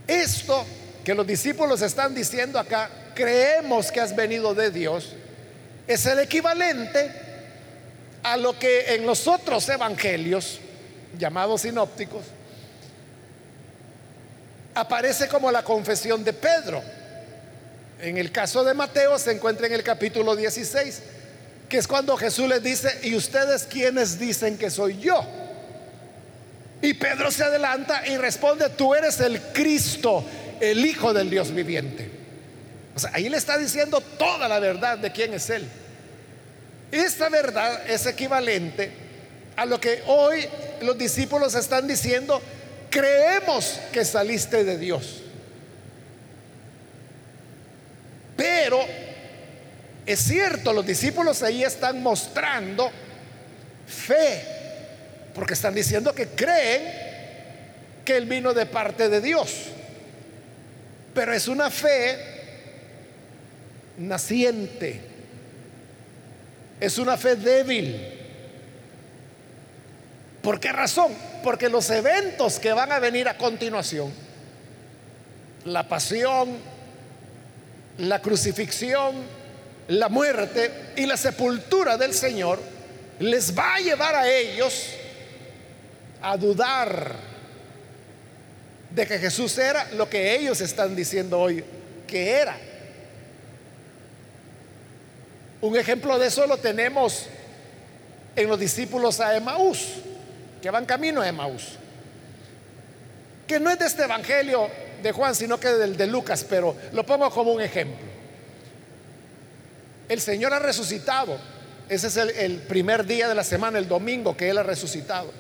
Esto 0.07 0.66
que 1.02 1.14
los 1.14 1.26
discípulos 1.26 1.80
están 1.80 2.14
diciendo 2.14 2.59
acá, 2.59 2.90
creemos 3.14 3.90
que 3.90 4.00
has 4.00 4.14
venido 4.14 4.54
de 4.54 4.71
Dios, 4.71 5.14
es 5.87 6.04
el 6.04 6.19
equivalente 6.19 7.11
a 8.23 8.37
lo 8.37 8.59
que 8.59 8.95
en 8.95 9.07
los 9.07 9.26
otros 9.26 9.66
evangelios, 9.71 10.61
llamados 11.19 11.62
sinópticos, 11.62 12.25
aparece 14.75 15.26
como 15.26 15.50
la 15.50 15.64
confesión 15.64 16.23
de 16.23 16.35
Pedro. 16.35 17.00
En 18.02 18.16
el 18.16 18.33
caso 18.33 18.64
de 18.64 18.73
Mateo 18.73 19.19
se 19.19 19.33
encuentra 19.33 19.66
en 19.66 19.75
el 19.75 19.83
capítulo 19.83 20.35
16, 20.35 21.02
que 21.69 21.78
es 21.78 21.87
cuando 21.87 22.16
Jesús 22.16 22.49
les 22.49 22.62
dice, 22.62 22.99
¿y 23.02 23.14
ustedes 23.14 23.64
quiénes 23.64 24.19
dicen 24.19 24.57
que 24.57 24.71
soy 24.71 24.99
yo? 24.99 25.23
Y 26.83 26.95
Pedro 26.95 27.30
se 27.30 27.45
adelanta 27.45 28.07
y 28.07 28.16
responde, 28.16 28.71
tú 28.71 28.95
eres 28.95 29.21
el 29.21 29.40
Cristo, 29.52 30.25
el 30.61 30.85
Hijo 30.85 31.12
del 31.12 31.28
Dios 31.28 31.52
viviente. 31.52 32.11
O 32.97 32.99
sea, 32.99 33.11
ahí 33.12 33.28
le 33.28 33.37
está 33.37 33.59
diciendo 33.59 34.00
toda 34.19 34.49
la 34.49 34.59
verdad 34.59 34.99
de 34.99 35.12
quién 35.12 35.35
es 35.35 35.50
Él. 35.50 35.69
Esta 36.90 37.28
verdad 37.28 37.88
es 37.88 38.07
equivalente 38.07 38.90
a 39.57 39.66
lo 39.66 39.78
que 39.78 40.02
hoy 40.07 40.47
los 40.80 40.97
discípulos 40.97 41.54
están 41.54 41.87
diciendo, 41.87 42.40
creemos 42.88 43.78
que 43.92 44.04
saliste 44.07 44.64
de 44.64 44.78
Dios. 44.78 45.20
Pero 48.40 48.80
es 50.06 50.18
cierto, 50.18 50.73
los 50.73 50.87
discípulos 50.87 51.42
ahí 51.42 51.62
están 51.62 52.02
mostrando 52.02 52.90
fe, 53.87 54.42
porque 55.35 55.52
están 55.52 55.75
diciendo 55.75 56.14
que 56.14 56.26
creen 56.28 56.90
que 58.02 58.16
Él 58.16 58.25
vino 58.25 58.54
de 58.54 58.64
parte 58.64 59.11
de 59.11 59.20
Dios. 59.20 59.66
Pero 61.12 61.35
es 61.35 61.49
una 61.49 61.68
fe 61.68 62.16
naciente, 63.99 65.02
es 66.80 66.97
una 66.97 67.18
fe 67.18 67.37
débil. 67.37 68.00
¿Por 70.40 70.59
qué 70.61 70.73
razón? 70.73 71.12
Porque 71.44 71.68
los 71.68 71.90
eventos 71.90 72.59
que 72.59 72.73
van 72.73 72.90
a 72.90 73.00
venir 73.00 73.28
a 73.28 73.37
continuación, 73.37 74.11
la 75.66 75.87
pasión, 75.87 76.70
la 78.00 78.21
crucifixión, 78.21 79.14
la 79.88 80.09
muerte 80.09 80.92
y 80.97 81.07
la 81.07 81.16
sepultura 81.16 81.97
del 81.97 82.14
Señor 82.14 82.59
les 83.19 83.57
va 83.57 83.75
a 83.75 83.80
llevar 83.80 84.14
a 84.14 84.28
ellos 84.28 84.87
a 86.23 86.37
dudar 86.37 87.14
de 88.90 89.07
que 89.07 89.19
Jesús 89.19 89.57
era 89.59 89.87
lo 89.92 90.09
que 90.09 90.35
ellos 90.35 90.61
están 90.61 90.97
diciendo 90.97 91.38
hoy 91.38 91.62
que 92.07 92.30
era. 92.30 92.57
Un 95.61 95.76
ejemplo 95.76 96.19
de 96.19 96.28
eso 96.28 96.47
lo 96.47 96.57
tenemos 96.57 97.26
en 98.35 98.49
los 98.49 98.59
discípulos 98.59 99.21
a 99.21 99.37
Emaús, 99.37 99.87
que 100.62 100.71
van 100.71 100.87
camino 100.87 101.21
a 101.21 101.28
Emaús, 101.28 101.75
que 103.47 103.61
no 103.61 103.71
es 103.71 103.78
de 103.78 103.87
este 103.87 104.04
evangelio 104.04 104.69
de 105.02 105.12
Juan, 105.12 105.35
sino 105.35 105.59
que 105.59 105.69
del 105.69 105.97
de 105.97 106.07
Lucas, 106.07 106.45
pero 106.49 106.76
lo 106.92 107.04
pongo 107.04 107.30
como 107.30 107.52
un 107.52 107.61
ejemplo. 107.61 108.07
El 110.09 110.21
Señor 110.21 110.52
ha 110.52 110.59
resucitado. 110.59 111.38
Ese 111.88 112.07
es 112.09 112.16
el, 112.16 112.59
primer 112.69 113.04
día 113.04 113.28
de 113.28 113.35
la 113.35 113.45
semana, 113.45 113.78
el 113.78 113.88
domingo 113.88 114.37
que 114.37 114.50
Él 114.50 114.59
ha 114.59 114.62
resucitado. 114.62 115.33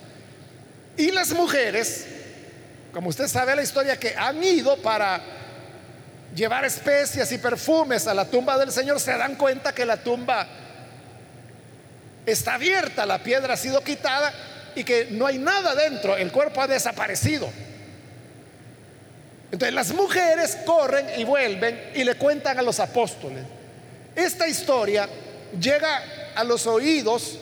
Y 0.96 1.10
las 1.12 1.32
mujeres, 1.32 2.06
como 2.92 3.08
usted 3.08 3.28
sabe 3.28 3.54
la 3.54 3.62
historia, 3.62 3.98
que 3.98 4.14
han 4.16 4.42
ido 4.42 4.76
para 4.78 5.20
llevar 6.34 6.64
especias 6.64 7.30
y 7.32 7.38
perfumes 7.38 8.06
a 8.06 8.14
la 8.14 8.24
tumba 8.24 8.58
del 8.58 8.72
Señor, 8.72 9.00
se 9.00 9.16
dan 9.16 9.36
cuenta 9.36 9.72
que 9.72 9.84
la 9.84 9.96
tumba 9.96 10.46
está 12.26 12.54
abierta, 12.54 13.06
la 13.06 13.18
piedra 13.22 13.54
ha 13.54 13.56
sido 13.56 13.82
quitada 13.82 14.32
y 14.74 14.84
que 14.84 15.08
no 15.10 15.26
hay 15.26 15.38
nada 15.38 15.74
dentro, 15.74 16.16
el 16.16 16.30
cuerpo 16.30 16.62
ha 16.62 16.66
desaparecido. 16.66 17.50
Entonces 19.52 19.74
las 19.74 19.92
mujeres 19.92 20.58
corren 20.64 21.06
y 21.16 21.24
vuelven 21.24 21.90
y 21.94 22.04
le 22.04 22.14
cuentan 22.14 22.58
a 22.58 22.62
los 22.62 22.78
apóstoles. 22.78 23.44
Esta 24.14 24.46
historia 24.46 25.08
llega 25.58 26.02
a 26.34 26.44
los 26.44 26.66
oídos 26.66 27.38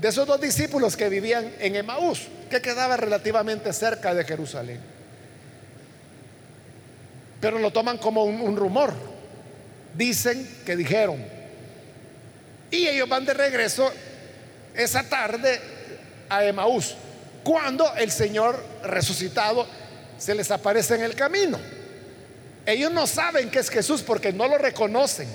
de 0.00 0.08
esos 0.08 0.26
dos 0.26 0.40
discípulos 0.40 0.96
que 0.96 1.08
vivían 1.08 1.52
en 1.58 1.76
Emaús, 1.76 2.28
que 2.50 2.60
quedaba 2.60 2.96
relativamente 2.96 3.72
cerca 3.72 4.14
de 4.14 4.24
Jerusalén. 4.24 4.80
Pero 7.40 7.58
lo 7.58 7.70
toman 7.70 7.98
como 7.98 8.24
un, 8.24 8.56
rumor. 8.56 8.92
Dicen 9.94 10.62
que 10.66 10.76
dijeron. 10.76 11.24
Y 12.70 12.86
ellos 12.86 13.08
van 13.08 13.24
de 13.24 13.34
regreso 13.34 13.90
esa 14.74 15.08
tarde 15.08 15.60
a 16.28 16.44
Emaús, 16.44 16.94
cuando 17.42 17.94
el 17.96 18.10
Señor 18.10 18.62
resucitado 18.84 19.66
se 20.18 20.34
les 20.34 20.50
aparece 20.50 20.96
en 20.96 21.02
el 21.02 21.14
camino. 21.14 21.58
Ellos 22.66 22.92
no 22.92 23.06
saben 23.06 23.50
que 23.50 23.60
es 23.60 23.70
Jesús 23.70 24.02
porque 24.02 24.32
no 24.32 24.46
lo 24.46 24.58
reconocen. 24.58 25.28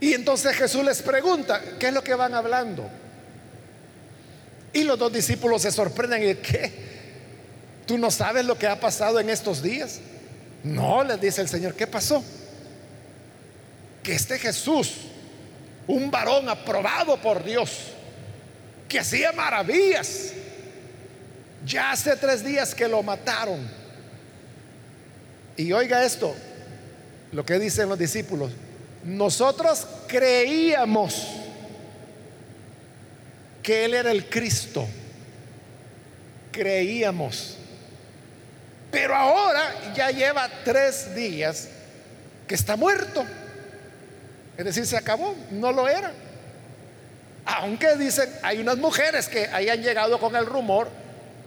Y 0.00 0.14
entonces 0.14 0.56
Jesús 0.56 0.84
les 0.84 1.02
pregunta, 1.02 1.60
¿qué 1.78 1.88
es 1.88 1.92
lo 1.92 2.02
que 2.02 2.14
van 2.14 2.34
hablando? 2.34 2.88
Y 4.72 4.84
los 4.84 4.98
dos 4.98 5.12
discípulos 5.12 5.62
se 5.62 5.70
sorprenden 5.70 6.28
y 6.28 6.34
¿qué? 6.36 6.72
¿Tú 7.86 7.98
no 7.98 8.10
sabes 8.10 8.44
lo 8.44 8.58
que 8.58 8.66
ha 8.66 8.80
pasado 8.80 9.20
en 9.20 9.28
estos 9.28 9.62
días? 9.62 10.00
No, 10.64 11.04
les 11.04 11.20
dice 11.20 11.40
el 11.40 11.48
Señor, 11.48 11.74
¿qué 11.74 11.86
pasó? 11.86 12.24
Que 14.02 14.14
este 14.14 14.38
Jesús, 14.38 14.94
un 15.86 16.10
varón 16.10 16.48
aprobado 16.48 17.16
por 17.18 17.44
Dios, 17.44 17.70
que 18.88 19.00
hacía 19.00 19.32
maravillas, 19.32 20.32
ya 21.64 21.92
hace 21.92 22.16
tres 22.16 22.44
días 22.44 22.74
que 22.74 22.88
lo 22.88 23.02
mataron. 23.02 23.68
Y 25.56 25.72
oiga 25.72 26.04
esto, 26.04 26.34
lo 27.32 27.44
que 27.44 27.58
dicen 27.58 27.88
los 27.88 27.98
discípulos, 27.98 28.52
nosotros 29.04 29.86
creíamos 30.06 31.26
que 33.62 33.84
Él 33.84 33.94
era 33.94 34.10
el 34.10 34.28
Cristo. 34.28 34.86
Creíamos. 36.50 37.56
Pero 38.90 39.14
ahora 39.14 39.94
ya 39.94 40.10
lleva 40.10 40.48
tres 40.64 41.14
días 41.14 41.68
que 42.46 42.54
está 42.54 42.76
muerto. 42.76 43.24
Es 44.56 44.64
decir, 44.64 44.86
se 44.86 44.96
acabó, 44.96 45.34
no 45.50 45.72
lo 45.72 45.88
era. 45.88 46.12
Aunque 47.44 47.96
dicen, 47.96 48.28
hay 48.42 48.58
unas 48.58 48.76
mujeres 48.76 49.28
que 49.28 49.46
hayan 49.46 49.82
llegado 49.82 50.18
con 50.20 50.36
el 50.36 50.46
rumor 50.46 51.01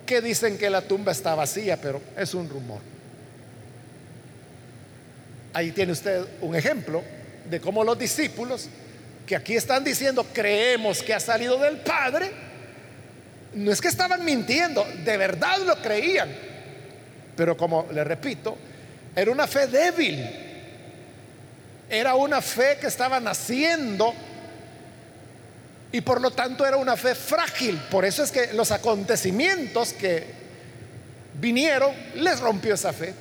que 0.05 0.21
dicen 0.21 0.57
que 0.57 0.69
la 0.69 0.81
tumba 0.81 1.11
está 1.11 1.35
vacía, 1.35 1.77
pero 1.81 2.01
es 2.17 2.33
un 2.33 2.49
rumor. 2.49 2.79
Ahí 5.53 5.71
tiene 5.71 5.93
usted 5.93 6.25
un 6.41 6.55
ejemplo 6.55 7.03
de 7.49 7.59
cómo 7.59 7.83
los 7.83 7.97
discípulos, 7.97 8.67
que 9.25 9.35
aquí 9.35 9.55
están 9.55 9.83
diciendo, 9.83 10.25
creemos 10.33 11.01
que 11.01 11.13
ha 11.13 11.19
salido 11.19 11.57
del 11.57 11.77
Padre, 11.77 12.31
no 13.53 13.71
es 13.71 13.79
que 13.79 13.87
estaban 13.87 14.23
mintiendo, 14.23 14.85
de 15.03 15.17
verdad 15.17 15.57
lo 15.65 15.81
creían. 15.81 16.29
Pero 17.35 17.55
como 17.55 17.87
le 17.91 18.03
repito, 18.03 18.57
era 19.15 19.31
una 19.31 19.47
fe 19.47 19.67
débil, 19.67 20.29
era 21.89 22.15
una 22.15 22.41
fe 22.41 22.77
que 22.79 22.87
estaba 22.87 23.19
naciendo 23.19 24.13
y 25.91 26.01
por 26.01 26.21
lo 26.21 26.31
tanto 26.31 26.65
era 26.65 26.77
una 26.77 26.97
fe 26.97 27.15
frágil. 27.15 27.79
Por 27.89 28.05
eso 28.05 28.23
es 28.23 28.31
que 28.31 28.53
los 28.53 28.71
acontecimientos 28.71 29.93
que 29.93 30.25
vinieron 31.35 31.93
les 32.15 32.39
rompió 32.39 32.73
esa 32.73 32.93
fe. 32.93 33.13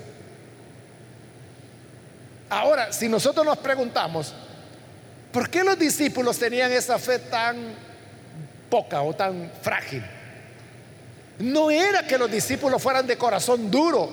Ahora, 2.51 2.93
si 2.93 3.09
nosotros 3.09 3.45
nos 3.45 3.59
preguntamos, 3.59 4.35
¿por 5.33 5.49
qué 5.51 5.65
los 5.65 5.79
discípulos 5.79 6.39
tenían 6.39 6.71
esa 6.73 6.99
fe 6.99 7.19
tan 7.19 7.57
poca 8.71 9.03
o 9.03 9.15
tan 9.15 9.51
frágil? 9.63 10.05
No 11.39 11.71
era 11.71 12.07
que 12.07 12.19
los 12.19 12.31
discípulos 12.31 12.81
fueran 12.81 13.07
de 13.07 13.17
corazón 13.17 13.71
duro 13.71 14.09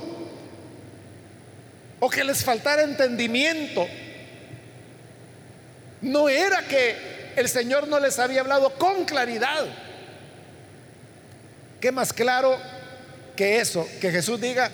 o 1.99 2.09
que 2.09 2.23
les 2.23 2.43
faltara 2.43 2.81
entendimiento. 2.81 3.87
No 6.01 6.27
era 6.27 6.63
que 6.63 7.10
el 7.35 7.49
Señor 7.49 7.87
no 7.87 7.99
les 7.99 8.19
había 8.19 8.41
hablado 8.41 8.73
con 8.73 9.05
claridad. 9.05 9.65
¿Qué 11.79 11.91
más 11.91 12.13
claro 12.13 12.57
que 13.35 13.59
eso? 13.59 13.87
Que 13.99 14.11
Jesús 14.11 14.39
diga, 14.39 14.69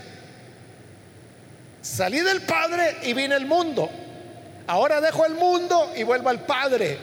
Salí 1.82 2.20
del 2.20 2.42
Padre 2.42 2.98
y 3.04 3.14
vine 3.14 3.36
al 3.36 3.46
mundo. 3.46 3.90
Ahora 4.68 5.00
dejo 5.00 5.26
el 5.26 5.36
mundo 5.36 5.94
y 5.96 6.04
vuelvo 6.04 6.30
al 6.30 6.42
Padre. 6.46 6.98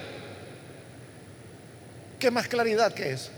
¿Qué 2.19 2.31
más 2.31 2.47
claridad 2.49 2.93
que 2.93 3.13
eso? 3.13 3.31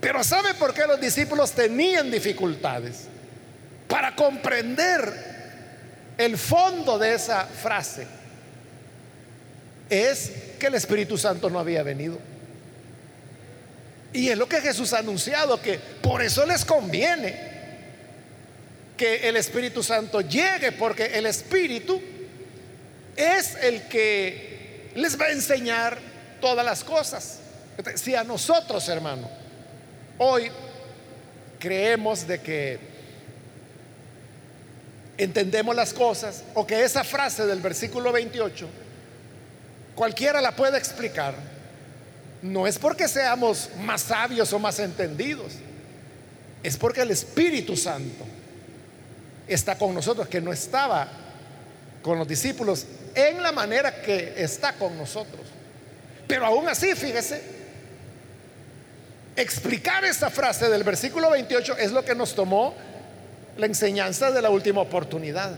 Pero 0.00 0.24
¿sabe 0.24 0.54
por 0.54 0.72
qué 0.72 0.86
los 0.86 0.98
discípulos 0.98 1.52
tenían 1.52 2.10
dificultades? 2.10 3.08
Para 3.86 4.16
comprender 4.16 6.14
el 6.16 6.38
fondo 6.38 6.98
de 6.98 7.14
esa 7.14 7.44
frase. 7.44 8.06
Es 9.90 10.30
que 10.58 10.68
el 10.68 10.74
Espíritu 10.74 11.18
Santo 11.18 11.50
no 11.50 11.58
había 11.58 11.82
venido. 11.82 12.18
Y 14.12 14.28
es 14.28 14.38
lo 14.38 14.48
que 14.48 14.60
Jesús 14.60 14.92
ha 14.92 14.98
anunciado, 14.98 15.60
que 15.60 15.78
por 15.78 16.22
eso 16.22 16.46
les 16.46 16.64
conviene 16.64 17.50
que 18.96 19.28
el 19.28 19.36
Espíritu 19.36 19.82
Santo 19.82 20.20
llegue, 20.20 20.72
porque 20.72 21.06
el 21.06 21.26
Espíritu 21.26 22.00
es 23.16 23.56
el 23.62 23.82
que 23.88 24.90
les 24.94 25.18
va 25.18 25.26
a 25.26 25.32
enseñar 25.32 25.98
todas 26.40 26.64
las 26.64 26.82
cosas. 26.84 27.38
Si 27.94 28.14
a 28.14 28.24
nosotros, 28.24 28.88
hermano, 28.88 29.30
hoy 30.18 30.50
creemos 31.58 32.26
de 32.26 32.40
que 32.40 32.78
entendemos 35.16 35.76
las 35.76 35.94
cosas 35.94 36.44
o 36.54 36.66
que 36.66 36.82
esa 36.82 37.04
frase 37.04 37.46
del 37.46 37.60
versículo 37.60 38.10
28 38.10 38.68
cualquiera 39.94 40.40
la 40.40 40.54
puede 40.54 40.78
explicar, 40.78 41.34
no 42.42 42.66
es 42.66 42.78
porque 42.78 43.08
seamos 43.08 43.70
más 43.80 44.02
sabios 44.02 44.52
o 44.52 44.58
más 44.58 44.78
entendidos, 44.78 45.52
es 46.62 46.76
porque 46.76 47.02
el 47.02 47.10
Espíritu 47.10 47.76
Santo 47.76 48.24
está 49.46 49.76
con 49.76 49.94
nosotros, 49.94 50.28
que 50.28 50.40
no 50.40 50.52
estaba 50.52 51.08
con 52.02 52.18
los 52.18 52.26
discípulos 52.26 52.86
en 53.14 53.42
la 53.42 53.52
manera 53.52 54.00
que 54.02 54.34
está 54.36 54.74
con 54.74 54.96
nosotros. 54.96 55.42
Pero 56.26 56.46
aún 56.46 56.68
así, 56.68 56.94
fíjese, 56.94 57.42
explicar 59.36 60.04
esa 60.04 60.30
frase 60.30 60.68
del 60.68 60.84
versículo 60.84 61.30
28 61.30 61.76
es 61.78 61.92
lo 61.92 62.04
que 62.04 62.14
nos 62.14 62.34
tomó 62.34 62.74
la 63.56 63.66
enseñanza 63.66 64.30
de 64.30 64.40
la 64.40 64.50
última 64.50 64.80
oportunidad. 64.80 65.56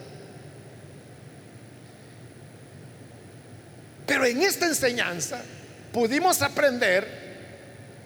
Pero 4.07 4.25
en 4.25 4.43
esta 4.43 4.67
enseñanza 4.67 5.41
pudimos 5.93 6.43
aprender 6.43 7.23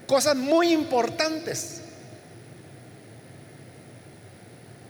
cosas 0.06 0.36
muy 0.36 0.72
importantes 0.72 1.80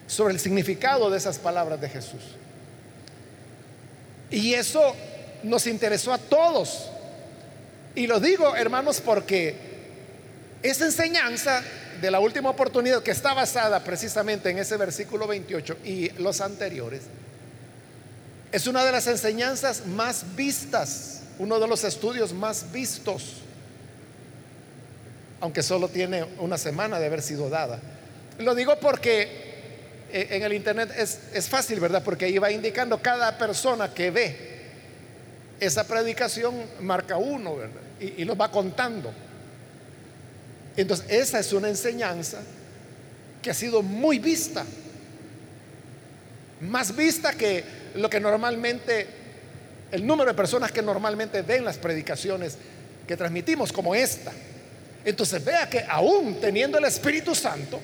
sobre 0.07 0.35
el 0.35 0.41
significado 0.41 1.11
de 1.11 1.19
esas 1.19 1.39
palabras 1.39 1.81
de 1.81 1.89
Jesús. 1.89 2.23
Y 4.31 4.55
eso 4.55 4.95
nos 5.43 5.67
interesó 5.67 6.13
a 6.13 6.19
todos. 6.19 6.91
Y 7.95 8.07
lo 8.07 8.21
digo, 8.21 8.55
hermanos, 8.57 9.01
porque 9.01 9.55
esa 10.63 10.85
enseñanza 10.85 11.63
de 12.01 12.11
la 12.11 12.21
última 12.21 12.51
oportunidad 12.51 13.03
que 13.03 13.11
está 13.11 13.33
basada 13.35 13.83
precisamente 13.83 14.51
en 14.51 14.59
ese 14.59 14.77
versículo 14.77 15.27
28 15.27 15.79
y 15.85 16.11
los 16.21 16.41
anteriores, 16.41 17.03
es 18.57 18.67
una 18.67 18.87
de 18.87 18.91
las 18.91 19.07
enseñanzas 19.07 19.85
más 19.85 20.35
vistas, 20.35 21.21
uno 21.39 21.61
de 21.61 21.69
los 21.69 21.85
estudios 21.85 22.33
más 22.33 22.73
vistos, 22.73 23.43
aunque 25.43 25.63
solo 25.63 25.89
tiene 25.89 26.25
una 26.39 26.57
semana 26.57 26.99
de 26.99 27.05
haber 27.05 27.21
sido 27.21 27.51
dada. 27.51 27.79
Lo 28.39 28.55
digo 28.55 28.81
porque 28.81 29.25
eh, 30.11 30.29
en 30.31 30.43
el 30.43 30.55
internet 30.55 30.91
es, 30.97 31.49
fácil, 31.51 31.81
¿verdad? 31.81 32.03
Porque 32.03 32.25
ahí 32.25 32.39
va 32.39 32.51
indicando 32.51 33.03
cada 33.03 33.37
persona 33.37 33.93
que 33.93 34.11
ve 34.11 34.37
esa 35.61 35.87
predicación, 35.87 36.55
marca 36.81 37.19
uno, 37.19 37.57
¿verdad? 37.57 37.83
Y, 38.01 38.23
y 38.23 38.25
lo 38.25 38.39
va 38.39 38.51
contando. 38.51 39.13
Entonces, 40.79 41.05
esa 41.11 41.41
es 41.41 41.53
una 41.53 41.69
enseñanza 41.69 42.41
que 43.43 43.51
ha 43.51 43.55
sido 43.55 43.83
muy 43.83 44.19
vista, 44.19 44.65
más 46.63 46.97
vista 46.97 47.35
que 47.35 47.85
lo 47.97 48.11
que 48.11 48.21
normalmente, 48.21 49.07
el 49.91 50.07
número 50.07 50.31
de 50.31 50.37
personas 50.37 50.73
que 50.73 50.83
normalmente 50.83 51.43
ven 51.43 51.65
las 51.65 51.79
predicaciones 51.79 52.57
que 53.07 53.17
transmitimos, 53.17 53.73
como 53.73 53.95
esta. 53.95 54.33
Entonces, 55.05 55.45
vea 55.45 55.69
que 55.69 55.85
aún 55.89 56.41
teniendo 56.41 56.79
el 56.79 56.85
Espíritu 56.85 57.35
Santo, 57.35 57.81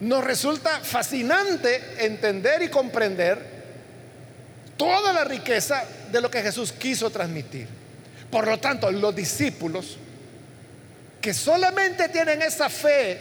nos 0.00 0.22
resulta 0.22 0.80
fascinante 0.80 1.82
entender 1.98 2.62
y 2.62 2.68
comprender 2.68 3.58
toda 4.76 5.12
la 5.12 5.24
riqueza 5.24 5.82
de 6.12 6.20
lo 6.20 6.30
que 6.30 6.42
Jesús 6.42 6.72
quiso 6.72 7.10
transmitir. 7.10 7.66
Por 8.30 8.46
lo 8.46 8.58
tanto, 8.58 8.90
los 8.90 9.14
discípulos 9.14 9.96
que 11.20 11.34
solamente 11.34 12.08
tienen 12.10 12.42
esa 12.42 12.68
fe 12.68 13.18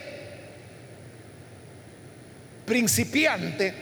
principiante, 2.66 3.74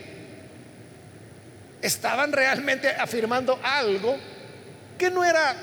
estaban 1.86 2.32
realmente 2.32 2.88
afirmando 2.88 3.58
algo 3.62 4.16
que 4.98 5.10
no 5.10 5.24
era 5.24 5.54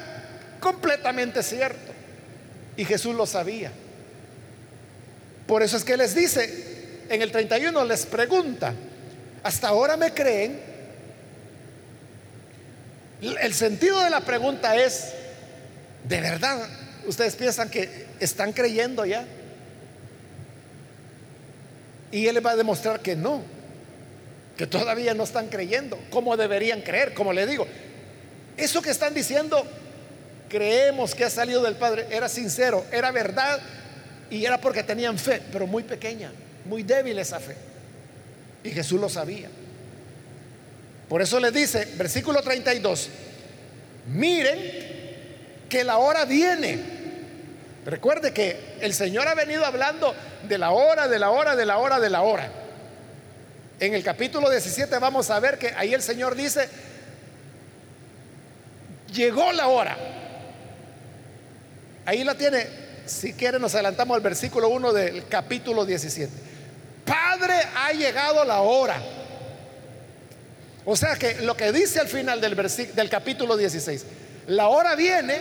completamente 0.59 1.43
cierto. 1.43 1.91
Y 2.77 2.85
Jesús 2.85 3.15
lo 3.15 3.25
sabía. 3.25 3.71
Por 5.45 5.61
eso 5.61 5.77
es 5.77 5.83
que 5.83 5.97
les 5.97 6.15
dice, 6.15 7.03
en 7.09 7.21
el 7.21 7.31
31 7.31 7.83
les 7.85 8.05
pregunta, 8.05 8.73
¿hasta 9.43 9.67
ahora 9.67 9.97
me 9.97 10.13
creen? 10.13 10.59
El 13.21 13.53
sentido 13.53 14.01
de 14.03 14.09
la 14.09 14.21
pregunta 14.21 14.75
es, 14.75 15.13
¿de 16.07 16.21
verdad 16.21 16.67
ustedes 17.05 17.35
piensan 17.35 17.69
que 17.69 18.07
están 18.19 18.53
creyendo 18.53 19.05
ya? 19.05 19.25
Y 22.11 22.27
él 22.27 22.35
les 22.35 22.45
va 22.45 22.51
a 22.51 22.55
demostrar 22.55 23.01
que 23.01 23.15
no, 23.15 23.41
que 24.57 24.67
todavía 24.67 25.13
no 25.13 25.23
están 25.23 25.47
creyendo, 25.47 25.99
como 26.09 26.37
deberían 26.37 26.81
creer, 26.81 27.13
como 27.13 27.33
le 27.33 27.45
digo. 27.45 27.67
Eso 28.57 28.81
que 28.81 28.91
están 28.91 29.13
diciendo, 29.13 29.65
creemos 30.49 31.15
que 31.15 31.25
ha 31.25 31.29
salido 31.29 31.63
del 31.63 31.75
Padre, 31.75 32.07
era 32.11 32.29
sincero, 32.29 32.85
era 32.91 33.11
verdad 33.11 33.59
y 34.29 34.45
era 34.45 34.59
porque 34.59 34.83
tenían 34.83 35.17
fe, 35.17 35.41
pero 35.51 35.65
muy 35.65 35.83
pequeña 35.83 36.31
muy 36.65 36.83
débil 36.83 37.19
esa 37.19 37.39
fe. 37.39 37.55
Y 38.63 38.71
Jesús 38.71 38.99
lo 38.99 39.09
sabía. 39.09 39.49
Por 41.09 41.21
eso 41.21 41.39
le 41.39 41.51
dice, 41.51 41.87
versículo 41.95 42.41
32, 42.41 43.09
miren 44.07 44.59
que 45.69 45.83
la 45.83 45.97
hora 45.97 46.25
viene. 46.25 46.79
Recuerde 47.85 48.33
que 48.33 48.77
el 48.79 48.93
Señor 48.93 49.27
ha 49.27 49.35
venido 49.35 49.65
hablando 49.65 50.15
de 50.47 50.57
la 50.57 50.71
hora, 50.71 51.07
de 51.07 51.19
la 51.19 51.31
hora, 51.31 51.55
de 51.55 51.65
la 51.65 51.77
hora, 51.77 51.99
de 51.99 52.09
la 52.09 52.21
hora. 52.21 52.49
En 53.79 53.93
el 53.93 54.03
capítulo 54.03 54.49
17 54.49 54.97
vamos 54.99 55.29
a 55.29 55.39
ver 55.39 55.57
que 55.57 55.73
ahí 55.75 55.93
el 55.93 56.01
Señor 56.01 56.35
dice, 56.35 56.69
llegó 59.13 59.51
la 59.51 59.67
hora. 59.67 59.97
Ahí 62.05 62.23
la 62.23 62.35
tiene, 62.35 62.67
si 63.05 63.33
quiere 63.33 63.59
nos 63.59 63.73
adelantamos 63.73 64.15
al 64.15 64.21
versículo 64.21 64.69
1 64.69 64.93
del 64.93 65.27
capítulo 65.27 65.85
17. 65.85 66.31
Padre, 67.05 67.55
ha 67.75 67.91
llegado 67.91 68.43
la 68.45 68.61
hora. 68.61 69.01
O 70.85 70.95
sea 70.95 71.15
que 71.15 71.35
lo 71.41 71.55
que 71.55 71.71
dice 71.71 71.99
al 71.99 72.07
final 72.07 72.41
del, 72.41 72.55
del 72.55 73.09
capítulo 73.09 73.55
16, 73.55 74.05
la 74.47 74.67
hora 74.67 74.95
viene, 74.95 75.39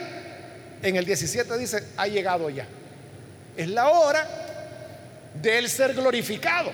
en 0.83 0.97
el 0.97 1.05
17 1.05 1.59
dice, 1.59 1.85
ha 1.97 2.07
llegado 2.07 2.49
ya. 2.49 2.66
Es 3.57 3.68
la 3.68 3.88
hora 3.88 4.27
de 5.40 5.59
él 5.59 5.68
ser 5.68 5.95
glorificado. 5.95 6.73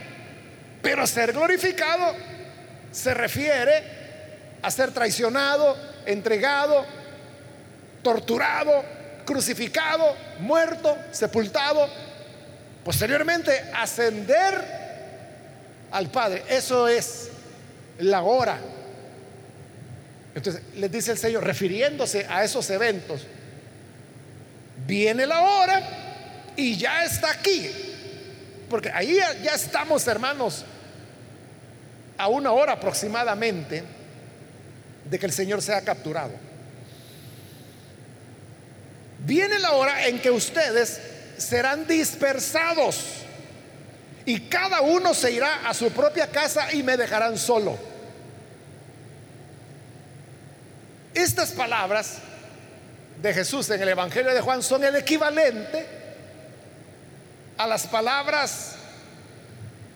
Pero 0.83 1.07
ser 1.07 1.33
glorificado 1.33 2.14
se 2.93 3.14
refiere 3.14 3.83
a 4.62 4.71
ser 4.71 4.93
traicionado, 4.93 5.77
entregado, 6.07 6.85
torturado, 8.03 8.85
crucificado, 9.25 10.14
muerto, 10.41 10.97
sepultado, 11.12 11.88
posteriormente 12.85 13.53
ascender 13.75 14.79
al 15.91 16.09
Padre. 16.11 16.45
Eso 16.49 16.88
es 16.88 17.29
la 17.99 18.23
hora. 18.23 18.59
Entonces 20.35 20.62
les 20.77 20.91
dice 20.91 21.12
el 21.12 21.19
Señor, 21.19 21.45
refiriéndose 21.45 22.27
a 22.29 22.45
esos 22.45 22.69
eventos, 22.71 23.23
viene 24.87 25.27
la 25.27 25.41
hora 25.43 25.83
y 26.57 26.77
ya 26.77 27.05
está 27.05 27.31
aquí. 27.31 27.88
Porque 28.68 28.90
ahí 28.90 29.18
ya 29.42 29.54
estamos, 29.54 30.07
hermanos, 30.07 30.64
a 32.18 32.28
una 32.28 32.52
hora 32.52 32.72
aproximadamente 32.72 33.83
de 35.04 35.18
que 35.18 35.26
el 35.26 35.33
Señor 35.33 35.62
sea 35.62 35.81
capturado. 35.83 36.33
Viene 39.20 39.59
la 39.59 39.72
hora 39.72 40.07
en 40.07 40.20
que 40.20 40.31
ustedes 40.31 41.00
serán 41.38 41.87
dispersados 41.87 43.18
y 44.24 44.40
cada 44.40 44.81
uno 44.83 45.14
se 45.14 45.33
irá 45.33 45.68
a 45.68 45.72
su 45.72 45.90
propia 45.90 46.26
casa 46.26 46.72
y 46.72 46.83
me 46.83 46.96
dejarán 46.96 47.38
solo. 47.38 47.78
Estas 51.14 51.52
palabras 51.52 52.18
de 53.22 53.35
Jesús 53.35 53.70
en 53.70 53.83
el 53.83 53.88
Evangelio 53.88 54.33
de 54.35 54.40
Juan 54.40 54.62
son 54.62 54.85
el 54.85 54.96
equivalente 54.96 55.98
a 57.59 57.66
las 57.66 57.87
palabras 57.87 58.77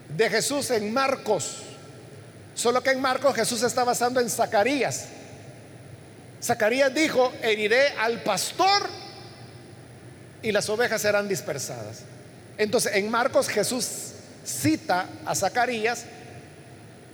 de 0.09 0.29
Jesús 0.29 0.70
en 0.70 0.92
Marcos. 0.92 1.62
Solo 2.55 2.83
que 2.83 2.90
en 2.90 3.01
Marcos 3.01 3.35
Jesús 3.35 3.62
está 3.62 3.85
basando 3.85 4.20
en 4.20 4.29
Zacarías. 4.29 5.07
Zacarías 6.42 6.92
dijo, 6.92 7.33
heriré 7.40 7.88
al 7.98 8.22
pastor 8.22 8.90
y 10.42 10.53
las 10.53 10.68
ovejas 10.68 11.01
serán 11.01 11.29
dispersadas. 11.29 12.01
Entonces 12.59 12.96
en 12.96 13.11
Marcos 13.11 13.48
Jesús 13.48 13.87
cita 14.44 15.07
a 15.25 15.35
Zacarías 15.35 16.05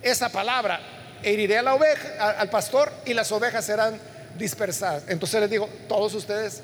esa 0.02 0.30
palabra, 0.30 0.80
heriré 1.22 1.58
a 1.58 1.62
la 1.62 1.74
oveja, 1.74 2.30
al 2.30 2.48
pastor 2.48 2.90
y 3.04 3.12
las 3.12 3.30
ovejas 3.32 3.64
serán 3.64 4.00
dispersadas. 4.38 5.04
Entonces 5.08 5.40
les 5.40 5.50
digo, 5.50 5.68
todos 5.88 6.14
ustedes 6.14 6.62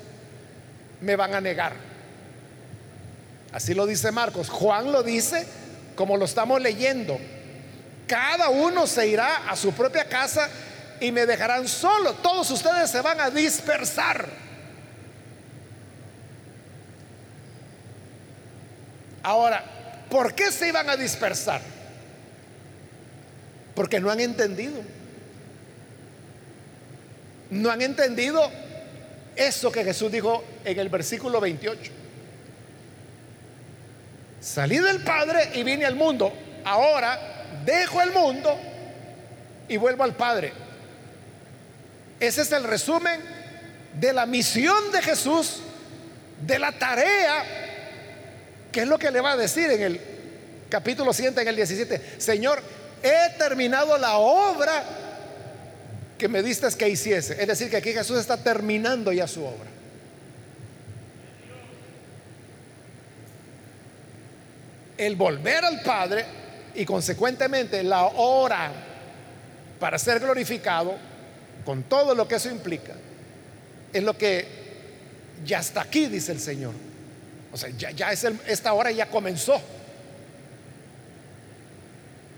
me 1.01 1.15
van 1.15 1.35
a 1.35 1.41
negar. 1.41 1.94
Así 3.55 3.73
lo 3.73 3.87
dice 3.87 4.11
Marcos. 4.11 4.49
Juan 4.49 4.91
lo 4.91 5.01
dice 5.01 5.47
como 5.95 6.17
lo 6.17 6.25
estamos 6.25 6.61
leyendo. 6.61 7.17
Cada 8.05 8.49
uno 8.49 8.85
se 8.85 9.07
irá 9.07 9.49
a 9.49 9.55
su 9.55 9.71
propia 9.71 10.09
casa 10.09 10.49
y 10.99 11.09
me 11.13 11.25
dejarán 11.25 11.65
solo. 11.65 12.15
Todos 12.15 12.51
ustedes 12.51 12.91
se 12.91 12.99
van 12.99 13.21
a 13.21 13.29
dispersar. 13.29 14.27
Ahora, 19.23 19.63
¿por 20.09 20.35
qué 20.35 20.51
se 20.51 20.67
iban 20.67 20.89
a 20.89 20.97
dispersar? 20.97 21.61
Porque 23.73 24.01
no 24.01 24.11
han 24.11 24.19
entendido. 24.19 24.81
No 27.51 27.71
han 27.71 27.81
entendido 27.81 28.51
eso 29.37 29.71
que 29.71 29.85
Jesús 29.85 30.11
dijo 30.11 30.43
en 30.65 30.77
el 30.77 30.89
versículo 30.89 31.39
28. 31.39 32.04
Salí 34.45 34.77
del 34.77 34.99
Padre 34.99 35.49
y 35.55 35.63
vine 35.63 35.87
al 35.87 35.95
mundo. 35.95 36.31
Ahora 36.65 37.19
dejo 37.65 37.99
el 37.99 38.11
mundo 38.11 38.55
y 39.67 39.75
vuelvo 39.77 40.03
al 40.03 40.15
Padre. 40.15 40.53
Ese 42.19 42.43
es 42.43 42.51
el 42.51 42.63
resumen 42.63 43.19
de 43.99 44.13
la 44.13 44.27
misión 44.27 44.91
de 44.91 45.01
Jesús, 45.01 45.61
de 46.45 46.59
la 46.59 46.71
tarea, 46.73 47.43
que 48.71 48.81
es 48.81 48.87
lo 48.87 48.99
que 48.99 49.09
le 49.09 49.19
va 49.19 49.31
a 49.31 49.37
decir 49.37 49.71
en 49.71 49.81
el 49.81 50.01
capítulo 50.69 51.11
siguiente, 51.11 51.41
en 51.41 51.47
el 51.47 51.55
17. 51.55 52.19
Señor, 52.19 52.61
he 53.01 53.35
terminado 53.39 53.97
la 53.97 54.19
obra 54.19 54.83
que 56.19 56.27
me 56.27 56.43
diste 56.43 56.67
que 56.77 56.87
hiciese. 56.87 57.41
Es 57.41 57.47
decir, 57.47 57.71
que 57.71 57.77
aquí 57.77 57.93
Jesús 57.93 58.19
está 58.19 58.37
terminando 58.37 59.11
ya 59.11 59.27
su 59.27 59.43
obra. 59.43 59.74
El 64.97 65.15
volver 65.15 65.65
al 65.65 65.81
Padre 65.81 66.25
y 66.75 66.85
consecuentemente 66.85 67.83
la 67.83 68.05
hora 68.05 68.71
para 69.79 69.97
ser 69.97 70.19
glorificado, 70.19 70.95
con 71.65 71.83
todo 71.83 72.13
lo 72.15 72.27
que 72.27 72.35
eso 72.35 72.49
implica, 72.49 72.93
es 73.91 74.03
lo 74.03 74.17
que 74.17 74.45
ya 75.45 75.59
está 75.59 75.81
aquí, 75.81 76.07
dice 76.07 76.31
el 76.31 76.39
Señor. 76.39 76.73
O 77.51 77.57
sea, 77.57 77.69
ya, 77.69 78.11
es 78.11 78.25
esta 78.47 78.73
hora 78.73 78.91
ya 78.91 79.07
comenzó. 79.07 79.61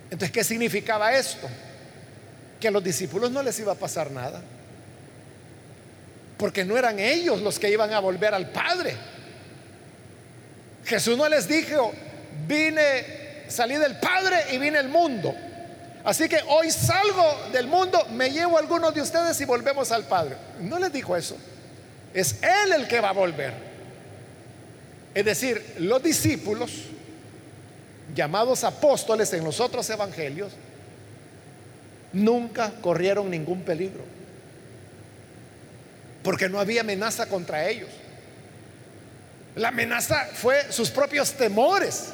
Entonces, 0.05 0.31
¿qué 0.31 0.43
significaba 0.43 1.13
esto? 1.13 1.47
Que 2.59 2.67
a 2.69 2.71
los 2.71 2.83
discípulos 2.83 3.31
no 3.31 3.43
les 3.43 3.59
iba 3.59 3.73
a 3.73 3.75
pasar 3.75 4.11
nada. 4.11 4.41
Porque 6.37 6.63
no 6.63 6.77
eran 6.77 6.99
ellos 6.99 7.41
los 7.41 7.57
que 7.57 7.69
iban 7.69 7.91
a 7.93 7.99
volver 7.99 8.33
al 8.33 8.49
Padre. 8.51 8.95
Jesús 10.85 11.17
no 11.17 11.27
les 11.27 11.47
dijo, 11.47 11.91
vine, 12.45 13.45
salí 13.47 13.75
del 13.75 13.97
Padre 13.97 14.37
y 14.51 14.57
vine 14.57 14.77
al 14.77 14.89
mundo. 14.89 15.33
Así 16.03 16.29
que 16.29 16.39
hoy 16.47 16.71
salgo 16.71 17.49
del 17.51 17.67
mundo, 17.67 18.05
me 18.11 18.29
llevo 18.29 18.57
a 18.57 18.61
algunos 18.61 18.93
de 18.93 19.01
ustedes 19.01 19.39
y 19.41 19.45
volvemos 19.45 19.91
al 19.91 20.05
Padre. 20.05 20.37
No 20.61 20.79
les 20.79 20.91
dijo 20.93 21.15
eso. 21.15 21.37
Es 22.13 22.41
Él 22.41 22.73
el 22.73 22.87
que 22.87 23.01
va 23.01 23.09
a 23.09 23.13
volver. 23.13 23.53
Es 25.13 25.25
decir, 25.25 25.75
los 25.79 26.01
discípulos, 26.01 26.71
llamados 28.15 28.63
apóstoles 28.63 29.33
en 29.33 29.43
los 29.43 29.59
otros 29.59 29.89
evangelios, 29.89 30.53
nunca 32.13 32.71
corrieron 32.81 33.29
ningún 33.29 33.63
peligro. 33.63 34.03
Porque 36.23 36.47
no 36.47 36.59
había 36.59 36.81
amenaza 36.81 37.27
contra 37.27 37.67
ellos. 37.67 37.89
La 39.55 39.69
amenaza 39.69 40.27
fue 40.33 40.71
sus 40.71 40.89
propios 40.89 41.33
temores. 41.33 42.09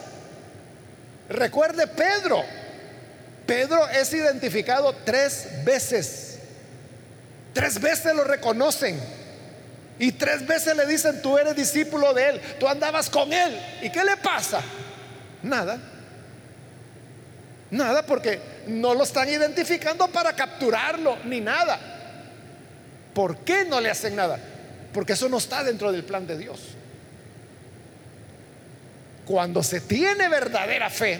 Recuerde 1.29 1.87
Pedro, 1.87 2.43
Pedro 3.45 3.87
es 3.89 4.13
identificado 4.13 4.93
tres 5.05 5.47
veces. 5.63 6.39
Tres 7.53 7.79
veces 7.79 8.15
lo 8.15 8.23
reconocen. 8.23 8.99
Y 9.99 10.11
tres 10.13 10.45
veces 10.45 10.75
le 10.75 10.85
dicen, 10.85 11.21
tú 11.21 11.37
eres 11.37 11.55
discípulo 11.55 12.13
de 12.13 12.29
él, 12.29 12.41
tú 12.59 12.67
andabas 12.67 13.09
con 13.09 13.31
él. 13.31 13.59
¿Y 13.81 13.89
qué 13.89 14.03
le 14.03 14.17
pasa? 14.17 14.61
Nada. 15.43 15.77
Nada 17.69 18.05
porque 18.05 18.39
no 18.67 18.93
lo 18.93 19.03
están 19.03 19.29
identificando 19.29 20.07
para 20.07 20.33
capturarlo, 20.33 21.17
ni 21.25 21.41
nada. 21.41 21.79
¿Por 23.13 23.37
qué 23.39 23.65
no 23.65 23.79
le 23.79 23.89
hacen 23.89 24.15
nada? 24.15 24.39
Porque 24.93 25.13
eso 25.13 25.29
no 25.29 25.37
está 25.37 25.63
dentro 25.63 25.91
del 25.91 26.03
plan 26.03 26.25
de 26.25 26.37
Dios. 26.37 26.72
Cuando 29.25 29.63
se 29.63 29.81
tiene 29.81 30.27
verdadera 30.29 30.89
fe, 30.89 31.19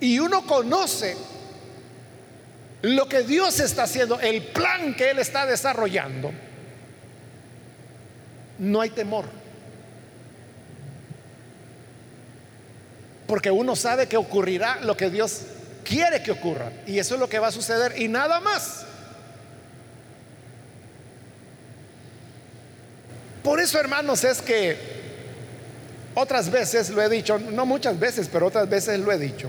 y 0.00 0.18
uno 0.18 0.44
conoce 0.46 1.16
lo 2.82 3.08
que 3.08 3.22
Dios 3.22 3.60
está 3.60 3.84
haciendo, 3.84 4.18
el 4.18 4.42
plan 4.42 4.94
que 4.94 5.10
Él 5.10 5.18
está 5.20 5.46
desarrollando, 5.46 6.32
no 8.58 8.80
hay 8.80 8.90
temor. 8.90 9.26
Porque 13.26 13.50
uno 13.50 13.76
sabe 13.76 14.08
que 14.08 14.16
ocurrirá 14.16 14.80
lo 14.80 14.96
que 14.96 15.08
Dios 15.08 15.42
quiere 15.84 16.22
que 16.22 16.32
ocurra. 16.32 16.72
Y 16.86 16.98
eso 16.98 17.14
es 17.14 17.20
lo 17.20 17.28
que 17.28 17.38
va 17.38 17.48
a 17.48 17.52
suceder 17.52 18.00
y 18.00 18.08
nada 18.08 18.40
más. 18.40 18.84
Por 23.42 23.60
eso, 23.60 23.78
hermanos, 23.78 24.24
es 24.24 24.42
que 24.42 25.01
otras 26.14 26.50
veces 26.50 26.90
lo 26.90 27.02
he 27.02 27.08
dicho, 27.08 27.38
no 27.38 27.66
muchas 27.66 27.98
veces, 27.98 28.28
pero 28.30 28.46
otras 28.46 28.68
veces 28.68 28.98
lo 29.00 29.12
he 29.12 29.18
dicho 29.18 29.48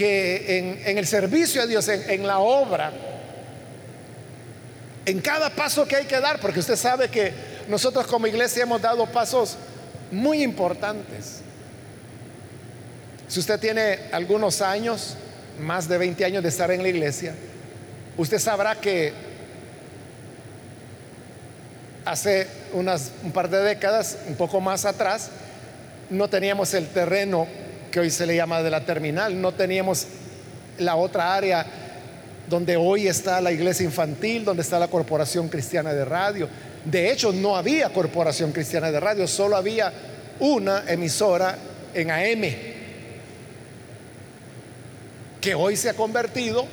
que 0.00 0.80
en, 0.86 0.96
el 0.96 1.06
servicio 1.06 1.60
a 1.60 1.66
Dios, 1.66 1.86
en, 1.88 2.26
la 2.26 2.38
obra, 2.38 2.90
en 5.04 5.20
cada 5.20 5.50
paso 5.50 5.86
que 5.86 5.94
hay 5.94 6.06
que 6.06 6.18
dar, 6.18 6.40
porque 6.40 6.60
usted 6.60 6.76
sabe 6.76 7.10
que 7.10 7.34
nosotros 7.68 8.06
como 8.06 8.26
iglesia 8.26 8.62
hemos 8.62 8.80
dado 8.80 9.04
pasos 9.04 9.58
muy 10.10 10.42
importantes. 10.42 11.42
Si 13.28 13.40
usted 13.40 13.60
tiene 13.60 13.98
algunos 14.10 14.62
años, 14.62 15.16
más 15.58 15.86
de 15.86 15.98
20 15.98 16.24
años 16.24 16.42
de 16.42 16.48
estar 16.48 16.70
en 16.70 16.82
la 16.82 16.88
iglesia, 16.88 17.34
usted 18.16 18.38
sabrá 18.38 18.76
que 18.76 19.12
hace 22.04 22.46
unas, 22.72 23.12
un 23.22 23.32
par 23.32 23.48
de 23.48 23.58
décadas, 23.58 24.18
un 24.26 24.34
poco 24.34 24.60
más 24.60 24.84
atrás, 24.84 25.30
no 26.08 26.28
teníamos 26.28 26.74
el 26.74 26.86
terreno 26.88 27.46
que 27.90 28.00
hoy 28.00 28.10
se 28.10 28.26
le 28.26 28.36
llama 28.36 28.62
de 28.62 28.70
la 28.70 28.84
terminal. 28.84 29.40
No 29.40 29.52
teníamos 29.52 30.06
la 30.78 30.96
otra 30.96 31.34
área 31.34 31.66
donde 32.48 32.76
hoy 32.76 33.06
está 33.06 33.40
la 33.40 33.52
iglesia 33.52 33.84
infantil, 33.84 34.44
donde 34.44 34.62
está 34.62 34.78
la 34.78 34.88
Corporación 34.88 35.48
Cristiana 35.48 35.92
de 35.92 36.04
Radio. 36.04 36.48
De 36.84 37.10
hecho, 37.10 37.32
no 37.32 37.56
había 37.56 37.90
Corporación 37.90 38.52
Cristiana 38.52 38.90
de 38.90 38.98
Radio, 38.98 39.26
solo 39.28 39.56
había 39.56 39.92
una 40.40 40.84
emisora 40.88 41.56
en 41.94 42.10
AM, 42.10 42.54
que 45.40 45.54
hoy 45.54 45.76
se 45.76 45.90
ha 45.90 45.94
convertido 45.94 46.66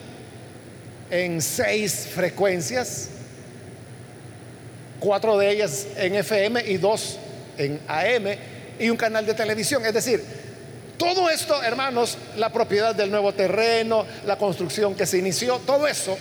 en 1.10 1.42
seis 1.42 2.08
frecuencias, 2.14 3.10
cuatro 5.00 5.38
de 5.38 5.52
ellas 5.52 5.88
en 5.98 6.16
FM 6.16 6.64
y 6.68 6.78
dos 6.78 7.18
en 7.58 7.80
AM, 7.88 8.38
y 8.80 8.90
un 8.90 8.98
canal 8.98 9.26
de 9.26 9.34
televisión. 9.34 9.86
Es 9.86 9.94
decir, 9.94 10.24
todo 10.98 11.30
esto, 11.30 11.62
hermanos, 11.64 12.18
la 12.38 12.52
propiedad 12.52 12.96
del 12.96 13.12
nuevo 13.12 13.34
terreno, 13.34 14.06
la 14.26 14.38
construcción 14.38 14.96
que 14.96 15.06
se 15.06 15.18
inició, 15.18 15.60
todo 15.60 15.88
eso, 15.88 16.18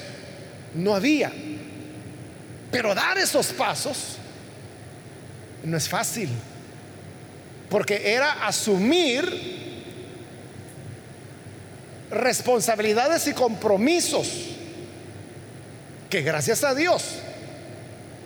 no 0.75 0.95
había. 0.95 1.33
Pero 2.71 2.95
dar 2.95 3.17
esos 3.19 3.49
pasos 3.49 4.17
no 5.65 5.77
es 5.77 5.89
fácil, 5.89 6.29
porque 7.71 8.13
era 8.13 8.47
asumir 8.47 9.57
responsabilidades 12.11 13.27
y 13.27 13.33
compromisos 13.33 14.29
que 16.09 16.23
gracias 16.23 16.63
a 16.63 16.75
Dios, 16.75 17.03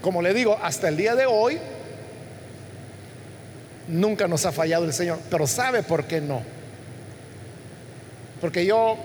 como 0.01 0.23
le 0.23 0.35
digo, 0.35 0.59
hasta 0.63 0.89
el 0.89 0.97
día 0.97 1.15
de 1.15 1.27
hoy, 1.27 1.59
Nunca 3.91 4.29
nos 4.29 4.47
ha 4.47 4.53
fallado 4.53 4.85
el 4.85 4.93
Señor, 4.93 5.19
pero 5.31 5.49
¿sabe 5.49 5.83
por 5.83 6.05
qué 6.05 6.21
no? 6.21 6.43
Porque 8.41 8.65
yo 8.65 8.97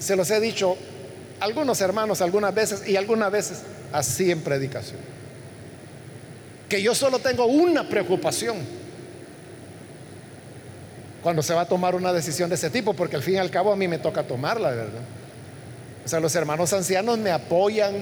se 0.00 0.16
los 0.16 0.28
he 0.30 0.40
dicho 0.40 0.76
algunos 1.38 1.80
hermanos 1.80 2.20
algunas 2.20 2.52
veces 2.52 2.88
y 2.88 2.96
algunas 2.96 3.30
veces 3.30 3.62
así 3.92 4.32
en 4.32 4.40
predicación. 4.40 4.98
Que 6.68 6.82
yo 6.82 6.92
solo 6.94 7.20
tengo 7.20 7.46
una 7.46 7.88
preocupación 7.88 8.56
cuando 11.22 11.42
se 11.42 11.54
va 11.54 11.62
a 11.62 11.68
tomar 11.68 11.94
una 11.94 12.12
decisión 12.12 12.48
de 12.48 12.56
ese 12.56 12.70
tipo, 12.70 12.94
porque 12.94 13.14
al 13.14 13.22
fin 13.22 13.34
y 13.34 13.38
al 13.38 13.50
cabo 13.50 13.72
a 13.72 13.76
mí 13.76 13.86
me 13.86 13.98
toca 13.98 14.24
tomarla, 14.24 14.70
¿verdad? 14.70 15.02
O 16.04 16.08
sea, 16.08 16.18
los 16.18 16.34
hermanos 16.34 16.72
ancianos 16.72 17.16
me 17.18 17.30
apoyan, 17.30 17.94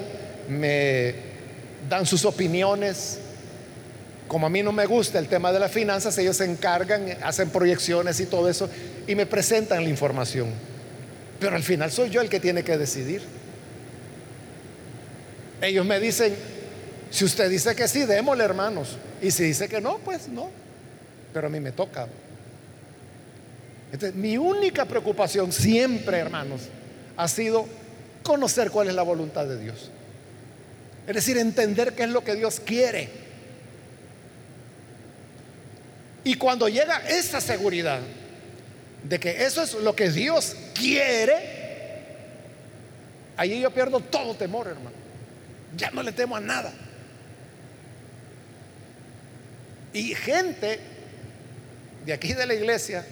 me 0.48 1.31
dan 1.88 2.06
sus 2.06 2.24
opiniones, 2.24 3.18
como 4.28 4.46
a 4.46 4.50
mí 4.50 4.62
no 4.62 4.72
me 4.72 4.86
gusta 4.86 5.18
el 5.18 5.28
tema 5.28 5.52
de 5.52 5.60
las 5.60 5.70
finanzas, 5.70 6.16
ellos 6.18 6.36
se 6.36 6.44
encargan, 6.44 7.16
hacen 7.22 7.50
proyecciones 7.50 8.18
y 8.20 8.26
todo 8.26 8.48
eso, 8.48 8.68
y 9.06 9.14
me 9.14 9.26
presentan 9.26 9.84
la 9.84 9.90
información. 9.90 10.48
Pero 11.38 11.56
al 11.56 11.62
final 11.62 11.90
soy 11.90 12.10
yo 12.10 12.20
el 12.20 12.28
que 12.28 12.40
tiene 12.40 12.62
que 12.62 12.78
decidir. 12.78 13.22
Ellos 15.60 15.84
me 15.84 16.00
dicen, 16.00 16.34
si 17.10 17.24
usted 17.24 17.50
dice 17.50 17.74
que 17.76 17.86
sí, 17.86 18.04
démosle 18.04 18.44
hermanos. 18.44 18.96
Y 19.20 19.30
si 19.30 19.44
dice 19.44 19.68
que 19.68 19.80
no, 19.80 19.98
pues 19.98 20.28
no. 20.28 20.50
Pero 21.34 21.48
a 21.48 21.50
mí 21.50 21.60
me 21.60 21.72
toca. 21.72 22.08
Entonces, 23.92 24.16
mi 24.16 24.38
única 24.38 24.86
preocupación 24.86 25.52
siempre, 25.52 26.18
hermanos, 26.18 26.62
ha 27.16 27.28
sido 27.28 27.66
conocer 28.22 28.70
cuál 28.70 28.88
es 28.88 28.94
la 28.94 29.02
voluntad 29.02 29.46
de 29.46 29.58
Dios. 29.58 29.90
Es 31.06 31.14
decir, 31.14 31.36
entender 31.38 31.94
qué 31.94 32.04
es 32.04 32.08
lo 32.10 32.22
que 32.22 32.34
Dios 32.34 32.60
quiere. 32.60 33.08
Y 36.24 36.34
cuando 36.34 36.68
llega 36.68 36.98
esa 37.08 37.40
seguridad 37.40 38.00
de 39.02 39.18
que 39.18 39.44
eso 39.44 39.62
es 39.62 39.74
lo 39.74 39.96
que 39.96 40.10
Dios 40.10 40.56
quiere, 40.74 41.34
ahí 43.36 43.60
yo 43.60 43.70
pierdo 43.72 44.00
todo 44.00 44.34
temor, 44.34 44.68
hermano. 44.68 44.96
Ya 45.76 45.90
no 45.90 46.02
le 46.02 46.12
temo 46.12 46.36
a 46.36 46.40
nada. 46.40 46.72
Y 49.92 50.14
gente 50.14 50.78
de 52.06 52.12
aquí 52.12 52.32
de 52.34 52.46
la 52.46 52.54
iglesia, 52.54 53.04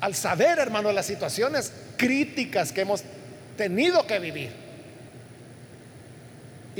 al 0.00 0.14
saber, 0.14 0.58
hermano, 0.58 0.92
las 0.92 1.06
situaciones 1.06 1.72
críticas 1.96 2.72
que 2.72 2.82
hemos 2.82 3.02
tenido 3.56 4.06
que 4.06 4.18
vivir, 4.18 4.52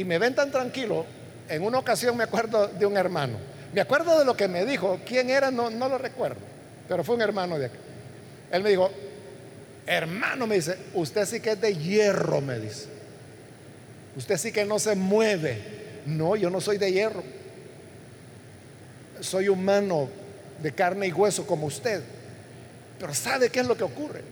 y 0.00 0.04
me 0.04 0.18
ven 0.18 0.34
tan 0.34 0.50
tranquilo, 0.50 1.04
en 1.46 1.62
una 1.62 1.78
ocasión 1.78 2.16
me 2.16 2.24
acuerdo 2.24 2.68
de 2.68 2.86
un 2.86 2.96
hermano, 2.96 3.36
me 3.74 3.82
acuerdo 3.82 4.18
de 4.18 4.24
lo 4.24 4.34
que 4.34 4.48
me 4.48 4.64
dijo, 4.64 4.98
quién 5.04 5.28
era, 5.28 5.50
no, 5.50 5.68
no 5.68 5.90
lo 5.90 5.98
recuerdo, 5.98 6.38
pero 6.88 7.04
fue 7.04 7.16
un 7.16 7.20
hermano 7.20 7.58
de 7.58 7.66
aquí. 7.66 7.76
Él 8.50 8.62
me 8.62 8.70
dijo, 8.70 8.90
hermano, 9.86 10.46
me 10.46 10.54
dice, 10.54 10.78
usted 10.94 11.26
sí 11.26 11.40
que 11.40 11.52
es 11.52 11.60
de 11.60 11.76
hierro, 11.76 12.40
me 12.40 12.58
dice. 12.58 12.86
Usted 14.16 14.38
sí 14.38 14.52
que 14.52 14.64
no 14.64 14.78
se 14.78 14.96
mueve. 14.96 15.60
No, 16.06 16.34
yo 16.34 16.48
no 16.48 16.62
soy 16.62 16.78
de 16.78 16.90
hierro. 16.90 17.22
Soy 19.20 19.48
humano 19.48 20.08
de 20.62 20.72
carne 20.72 21.08
y 21.08 21.12
hueso 21.12 21.46
como 21.46 21.66
usted. 21.66 22.02
Pero 22.98 23.14
¿sabe 23.14 23.50
qué 23.50 23.60
es 23.60 23.66
lo 23.66 23.76
que 23.76 23.84
ocurre? 23.84 24.22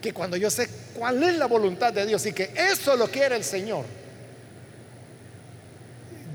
Que 0.00 0.12
cuando 0.12 0.36
yo 0.36 0.50
sé 0.50 0.68
cuál 0.94 1.22
es 1.22 1.36
la 1.36 1.46
voluntad 1.46 1.92
de 1.92 2.06
Dios 2.06 2.24
y 2.26 2.32
que 2.32 2.50
eso 2.56 2.96
lo 2.96 3.06
quiere 3.08 3.36
el 3.36 3.44
Señor, 3.44 3.84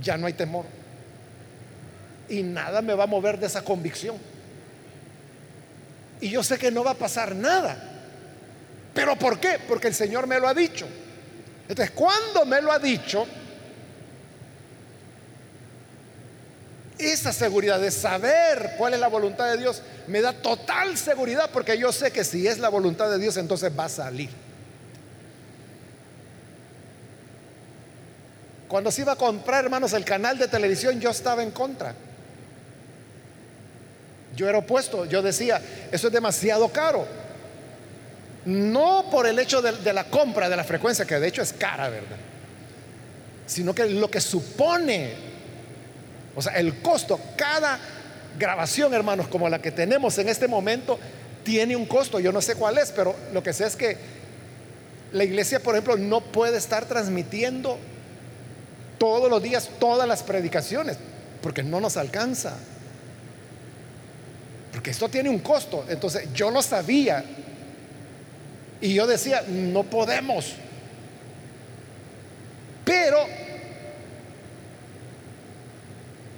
ya 0.04 0.18
no 0.18 0.28
hay 0.28 0.34
temor. 0.34 0.66
Y 2.30 2.44
nada 2.44 2.82
me 2.82 2.94
va 2.94 3.06
a 3.06 3.08
mover 3.08 3.40
de 3.40 3.48
esa 3.48 3.64
convicción. 3.64 4.18
Y 6.22 6.30
yo 6.30 6.44
sé 6.44 6.58
que 6.58 6.72
no 6.72 6.84
va 6.84 6.92
a 6.92 6.96
pasar 6.96 7.36
nada. 7.36 7.92
¿Pero 8.94 9.18
por 9.18 9.40
qué? 9.40 9.60
Porque 9.68 9.88
el 9.88 9.96
Señor 9.96 10.28
me 10.28 10.40
lo 10.40 10.48
ha 10.48 10.54
dicho. 10.54 10.88
Entonces, 11.68 11.92
cuando 11.96 12.46
me 12.46 12.62
lo 12.62 12.72
ha 12.72 12.80
dicho, 12.80 13.26
esa 16.98 17.34
seguridad 17.34 17.80
de 17.80 17.92
saber 17.92 18.76
cuál 18.78 18.94
es 18.94 19.00
la 19.00 19.08
voluntad 19.08 19.52
de 19.52 19.58
Dios 19.58 19.82
me 20.08 20.22
da 20.22 20.34
total 20.34 20.98
seguridad 20.98 21.50
porque 21.52 21.78
yo 21.78 21.92
sé 21.92 22.12
que 22.12 22.24
si 22.24 22.48
es 22.48 22.60
la 22.60 22.70
voluntad 22.70 23.10
de 23.10 23.18
Dios, 23.18 23.38
entonces 23.38 23.72
va 23.78 23.86
a 23.86 23.90
salir. 23.90 24.30
Cuando 28.74 28.90
se 28.90 29.04
iba 29.04 29.12
a 29.12 29.16
comprar, 29.16 29.66
hermanos, 29.66 29.94
el 29.94 30.04
canal 30.04 30.36
de 30.40 30.48
televisión, 30.48 31.00
yo 31.00 31.12
estaba 31.12 31.44
en 31.44 31.52
contra. 31.52 31.94
Yo 34.36 34.50
era 34.50 34.58
opuesto, 34.58 35.06
yo 35.06 35.22
decía, 35.22 35.62
eso 35.92 36.08
es 36.08 36.14
demasiado 36.14 36.68
caro. 36.70 37.06
No 38.46 39.12
por 39.12 39.28
el 39.28 39.38
hecho 39.38 39.62
de, 39.62 39.94
la 39.94 40.06
compra 40.06 40.50
de 40.50 40.56
la 40.56 40.64
frecuencia, 40.64 41.06
que 41.06 41.20
de 41.20 41.28
hecho 41.28 41.44
es 41.44 41.54
cara, 41.54 41.88
¿verdad? 41.88 42.18
Sino 43.46 43.76
que 43.76 43.86
lo 43.86 44.10
que 44.10 44.20
supone, 44.20 45.14
o 46.36 46.42
sea, 46.42 46.54
el 46.54 46.82
costo, 46.82 47.20
cada 47.38 47.80
grabación, 48.40 48.92
hermanos, 48.96 49.28
como 49.28 49.50
la 49.50 49.62
que 49.62 49.70
tenemos 49.70 50.18
en 50.18 50.30
este 50.30 50.48
momento, 50.48 50.98
tiene 51.44 51.76
un 51.76 51.86
costo. 51.86 52.20
Yo 52.20 52.32
no 52.32 52.42
sé 52.42 52.56
cuál 52.56 52.80
es, 52.80 52.92
pero 52.92 53.16
lo 53.34 53.44
que 53.44 53.54
sé 53.54 53.68
es 53.68 53.76
que 53.76 53.98
la 55.12 55.24
iglesia, 55.24 55.60
por 55.60 55.76
ejemplo, 55.76 55.96
no 55.96 56.22
puede 56.22 56.58
estar 56.58 56.86
transmitiendo 56.86 57.78
todos 58.98 59.30
los 59.30 59.42
días 59.42 59.70
todas 59.80 60.08
las 60.08 60.24
predicaciones, 60.24 60.98
porque 61.42 61.64
no 61.64 61.80
nos 61.80 61.98
alcanza. 61.98 62.56
Porque 64.72 64.92
esto 64.92 65.08
tiene 65.08 65.30
un 65.30 65.40
costo. 65.40 65.86
Entonces 65.88 66.34
yo 66.34 66.50
lo 66.50 66.62
sabía. 66.62 67.24
Y 68.82 68.94
yo 68.94 69.08
decía, 69.08 69.44
no 69.48 69.84
podemos. 69.84 70.56
Pero, 72.84 73.20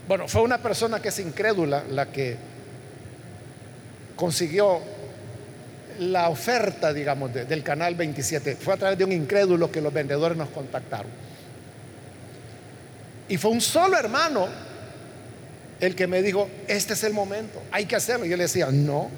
bueno, 0.08 0.28
fue 0.28 0.42
una 0.42 0.60
persona 0.60 1.02
que 1.02 1.10
es 1.10 1.20
incrédula 1.20 1.84
la 1.90 2.08
que 2.08 2.38
consiguió 4.16 4.80
la 6.00 6.30
oferta, 6.30 6.94
digamos, 6.94 7.34
de, 7.34 7.46
del 7.46 7.64
canal 7.64 7.96
27. 7.96 8.58
Fue 8.58 8.74
a 8.74 8.78
través 8.78 8.98
de 8.98 9.06
un 9.06 9.12
incrédulo 9.12 9.72
que 9.72 9.82
los 9.82 9.94
vendedores 9.94 10.38
nos 10.38 10.50
contactaron. 10.50 11.10
Y 13.28 13.38
fue 13.38 13.52
un 13.52 13.62
solo 13.62 13.98
hermano 13.98 14.48
el 15.80 15.96
que 15.96 16.08
me 16.08 16.22
dijo, 16.22 16.50
este 16.68 16.94
es 16.94 17.04
el 17.04 17.14
momento, 17.14 17.62
hay 17.72 17.86
que 17.86 17.96
hacerlo. 17.96 18.26
Y 18.26 18.30
yo 18.30 18.38
le 18.38 18.44
decía, 18.44 18.70
no, 18.72 19.10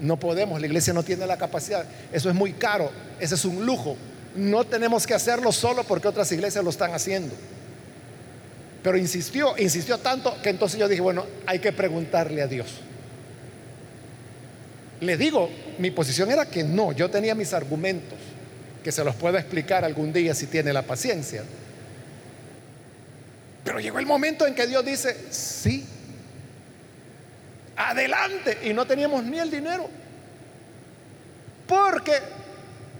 no 0.00 0.18
podemos, 0.18 0.60
la 0.60 0.66
iglesia 0.66 0.92
no 0.92 1.02
tiene 1.02 1.26
la 1.26 1.36
capacidad, 1.36 1.84
eso 2.12 2.28
es 2.28 2.34
muy 2.34 2.52
caro, 2.52 2.90
ese 3.20 3.34
es 3.34 3.44
un 3.44 3.64
lujo. 3.64 3.96
No 4.34 4.64
tenemos 4.64 5.06
que 5.06 5.14
hacerlo 5.14 5.52
solo 5.52 5.84
porque 5.84 6.08
otras 6.08 6.30
iglesias 6.32 6.64
lo 6.64 6.70
están 6.70 6.92
haciendo. 6.94 7.34
Pero 8.82 8.96
insistió, 8.96 9.54
insistió 9.58 9.98
tanto 9.98 10.34
que 10.42 10.50
entonces 10.50 10.78
yo 10.78 10.88
dije, 10.88 11.02
bueno, 11.02 11.24
hay 11.46 11.58
que 11.58 11.72
preguntarle 11.72 12.42
a 12.42 12.46
Dios. 12.46 12.66
Le 15.00 15.16
digo, 15.16 15.50
mi 15.78 15.90
posición 15.90 16.30
era 16.30 16.46
que 16.46 16.64
no, 16.64 16.92
yo 16.92 17.10
tenía 17.10 17.34
mis 17.34 17.52
argumentos, 17.52 18.18
que 18.82 18.90
se 18.90 19.04
los 19.04 19.14
puedo 19.14 19.36
explicar 19.38 19.84
algún 19.84 20.12
día 20.12 20.34
si 20.34 20.46
tiene 20.46 20.72
la 20.72 20.82
paciencia. 20.82 21.42
Pero 23.64 23.80
llegó 23.80 23.98
el 23.98 24.06
momento 24.06 24.46
en 24.46 24.54
que 24.54 24.66
Dios 24.66 24.84
dice, 24.84 25.16
sí, 25.30 25.86
adelante. 27.76 28.58
Y 28.64 28.72
no 28.72 28.86
teníamos 28.86 29.24
ni 29.24 29.38
el 29.38 29.50
dinero. 29.50 29.88
Porque, 31.66 32.12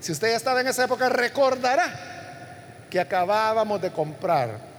si 0.01 0.13
usted 0.13 0.31
ya 0.31 0.37
estaba 0.37 0.61
en 0.61 0.69
esa 0.69 0.85
época, 0.85 1.09
recordará 1.09 2.87
que 2.89 3.01
acabábamos 3.01 3.81
de 3.83 3.91
comprar. 3.91 4.73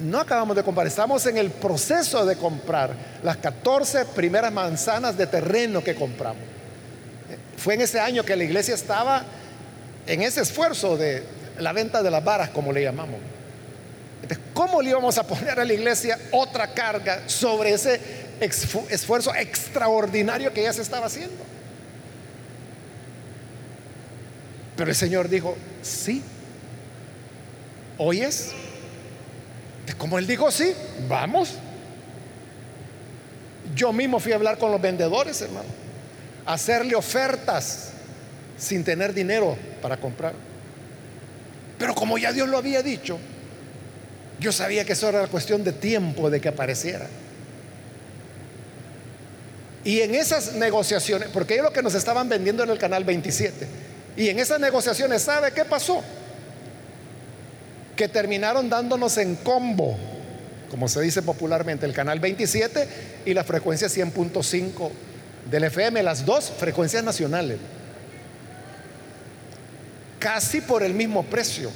No 0.00 0.18
acabamos 0.18 0.56
de 0.56 0.64
comprar, 0.64 0.86
estamos 0.88 1.24
en 1.26 1.38
el 1.38 1.50
proceso 1.50 2.26
de 2.26 2.36
comprar 2.36 2.90
las 3.22 3.36
14 3.36 4.06
primeras 4.06 4.52
manzanas 4.52 5.16
de 5.16 5.26
terreno 5.28 5.84
que 5.84 5.94
compramos. 5.94 6.42
Fue 7.56 7.74
en 7.74 7.82
ese 7.82 8.00
año 8.00 8.24
que 8.24 8.34
la 8.34 8.42
iglesia 8.42 8.74
estaba 8.74 9.22
en 10.06 10.22
ese 10.22 10.40
esfuerzo 10.40 10.96
de 10.96 11.22
la 11.58 11.72
venta 11.72 12.02
de 12.02 12.10
las 12.10 12.24
varas, 12.24 12.50
como 12.50 12.72
le 12.72 12.82
llamamos. 12.82 13.20
¿Cómo 14.52 14.80
le 14.80 14.90
íbamos 14.90 15.18
a 15.18 15.26
poner 15.26 15.58
a 15.58 15.64
la 15.64 15.72
iglesia 15.72 16.18
otra 16.30 16.72
carga 16.72 17.28
sobre 17.28 17.72
ese 17.72 18.00
esfuerzo 18.40 19.34
extraordinario 19.34 20.52
que 20.52 20.62
ya 20.62 20.72
se 20.72 20.82
estaba 20.82 21.06
haciendo? 21.06 21.44
Pero 24.76 24.90
el 24.90 24.96
Señor 24.96 25.28
dijo, 25.28 25.56
sí, 25.82 26.22
hoy 27.98 28.22
es. 28.22 28.52
Como 29.98 30.18
Él 30.18 30.26
dijo, 30.26 30.50
sí, 30.50 30.74
vamos. 31.08 31.54
Yo 33.74 33.92
mismo 33.92 34.18
fui 34.20 34.32
a 34.32 34.36
hablar 34.36 34.58
con 34.58 34.70
los 34.70 34.80
vendedores, 34.80 35.40
hermano, 35.40 35.68
hacerle 36.46 36.94
ofertas 36.94 37.90
sin 38.58 38.84
tener 38.84 39.14
dinero 39.14 39.56
para 39.80 39.96
comprar. 39.96 40.34
Pero 41.78 41.94
como 41.94 42.18
ya 42.18 42.32
Dios 42.32 42.48
lo 42.48 42.58
había 42.58 42.82
dicho, 42.82 43.18
yo 44.40 44.52
sabía 44.52 44.84
que 44.84 44.94
eso 44.94 45.08
era 45.08 45.26
cuestión 45.26 45.64
de 45.64 45.72
tiempo 45.72 46.30
de 46.30 46.40
que 46.40 46.48
apareciera. 46.48 47.06
Y 49.84 50.00
en 50.00 50.14
esas 50.14 50.54
negociaciones, 50.54 51.28
porque 51.32 51.56
es 51.56 51.62
lo 51.62 51.72
que 51.72 51.82
nos 51.82 51.94
estaban 51.94 52.28
vendiendo 52.28 52.62
en 52.62 52.70
el 52.70 52.78
canal 52.78 53.04
27, 53.04 53.66
y 54.16 54.28
en 54.28 54.38
esas 54.38 54.60
negociaciones, 54.60 55.22
¿sabe 55.22 55.52
qué 55.52 55.64
pasó? 55.64 56.02
Que 57.94 58.08
terminaron 58.08 58.70
dándonos 58.70 59.18
en 59.18 59.36
combo, 59.36 59.96
como 60.70 60.88
se 60.88 61.00
dice 61.02 61.22
popularmente, 61.22 61.84
el 61.84 61.92
canal 61.92 62.18
27 62.18 62.88
y 63.26 63.34
la 63.34 63.44
frecuencia 63.44 63.88
100.5 63.88 64.90
del 65.50 65.64
FM, 65.64 66.02
las 66.02 66.24
dos 66.24 66.50
frecuencias 66.58 67.04
nacionales, 67.04 67.58
casi 70.18 70.62
por 70.62 70.82
el 70.82 70.94
mismo 70.94 71.24
precio 71.24 71.70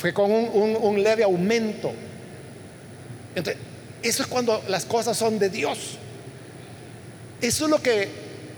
fue 0.00 0.14
con 0.14 0.30
un, 0.32 1.02
leve 1.02 1.22
aumento. 1.22 1.92
Entonces, 3.34 3.62
eso 4.02 4.22
es 4.22 4.28
cuando 4.30 4.64
las 4.66 4.86
cosas 4.86 5.14
son 5.14 5.38
de 5.38 5.50
Dios. 5.50 5.98
Eso 7.42 7.64
es 7.66 7.70
lo 7.70 7.82
que 7.82 8.08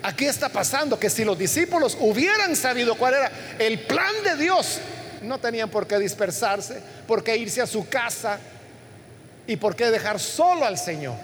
aquí 0.04 0.26
está 0.26 0.50
pasando, 0.50 1.00
que 1.00 1.10
si 1.10 1.24
los 1.24 1.36
discípulos 1.36 1.98
hubieran 1.98 2.54
sabido 2.54 2.94
cuál 2.94 3.14
era 3.14 3.32
el 3.58 3.80
plan 3.80 4.14
de 4.22 4.36
Dios, 4.36 4.78
no 5.22 5.38
tenían 5.38 5.68
por 5.68 5.88
qué 5.88 5.98
dispersarse, 5.98 6.80
por 7.08 7.24
qué 7.24 7.36
irse 7.36 7.60
a 7.60 7.66
su 7.66 7.88
casa 7.88 8.38
y 9.44 9.56
por 9.56 9.74
qué 9.74 9.90
dejar 9.90 10.20
solo 10.20 10.64
al 10.64 10.78
Señor. 10.78 11.16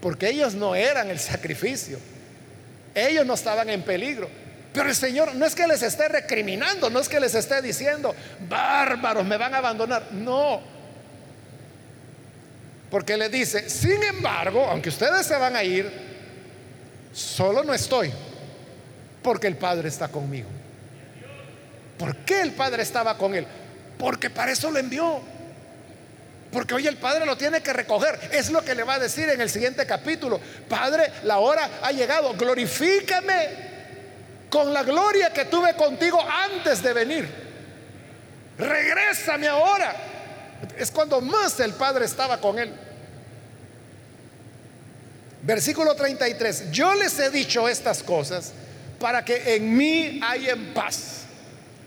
Porque 0.00 0.28
ellos 0.28 0.54
no 0.54 0.76
eran 0.76 1.10
el 1.10 1.18
sacrificio. 1.18 1.98
Ellos 2.94 3.26
no 3.26 3.34
estaban 3.34 3.68
en 3.68 3.82
peligro. 3.82 4.28
Pero 4.78 4.90
el 4.90 4.94
Señor 4.94 5.34
no 5.34 5.44
es 5.44 5.56
que 5.56 5.66
les 5.66 5.82
esté 5.82 6.06
recriminando, 6.06 6.88
no 6.88 7.00
es 7.00 7.08
que 7.08 7.18
les 7.18 7.34
esté 7.34 7.60
diciendo, 7.60 8.14
bárbaros, 8.48 9.26
me 9.26 9.36
van 9.36 9.52
a 9.52 9.58
abandonar. 9.58 10.12
No. 10.12 10.60
Porque 12.88 13.16
le 13.16 13.28
dice, 13.28 13.68
sin 13.68 14.00
embargo, 14.04 14.64
aunque 14.70 14.90
ustedes 14.90 15.26
se 15.26 15.36
van 15.36 15.56
a 15.56 15.64
ir, 15.64 15.90
solo 17.12 17.64
no 17.64 17.74
estoy, 17.74 18.12
porque 19.20 19.48
el 19.48 19.56
Padre 19.56 19.88
está 19.88 20.06
conmigo. 20.06 20.48
¿Por 21.98 22.14
qué 22.18 22.40
el 22.40 22.52
Padre 22.52 22.84
estaba 22.84 23.18
con 23.18 23.34
él? 23.34 23.48
Porque 23.98 24.30
para 24.30 24.52
eso 24.52 24.70
lo 24.70 24.78
envió. 24.78 25.20
Porque 26.52 26.74
hoy 26.74 26.86
el 26.86 26.98
Padre 26.98 27.26
lo 27.26 27.36
tiene 27.36 27.62
que 27.62 27.72
recoger. 27.72 28.16
Es 28.30 28.48
lo 28.52 28.64
que 28.64 28.76
le 28.76 28.84
va 28.84 28.94
a 28.94 28.98
decir 29.00 29.28
en 29.28 29.40
el 29.40 29.50
siguiente 29.50 29.84
capítulo. 29.86 30.40
Padre, 30.68 31.10
la 31.24 31.38
hora 31.38 31.68
ha 31.82 31.90
llegado. 31.90 32.32
Glorifícame 32.34 33.77
con 34.50 34.72
la 34.72 34.82
gloria 34.82 35.32
que 35.32 35.44
tuve 35.44 35.74
contigo 35.74 36.18
antes 36.20 36.82
de 36.82 36.92
venir. 36.92 37.28
Regrésame 38.58 39.46
ahora. 39.48 39.94
Es 40.76 40.90
cuando 40.90 41.20
más 41.20 41.58
el 41.60 41.72
Padre 41.74 42.04
estaba 42.04 42.40
con 42.40 42.58
él. 42.58 42.72
Versículo 45.42 45.94
33. 45.94 46.70
Yo 46.70 46.94
les 46.94 47.18
he 47.18 47.30
dicho 47.30 47.68
estas 47.68 48.02
cosas 48.02 48.52
para 48.98 49.24
que 49.24 49.54
en 49.54 49.76
mí 49.76 50.20
haya 50.22 50.56
paz. 50.74 51.22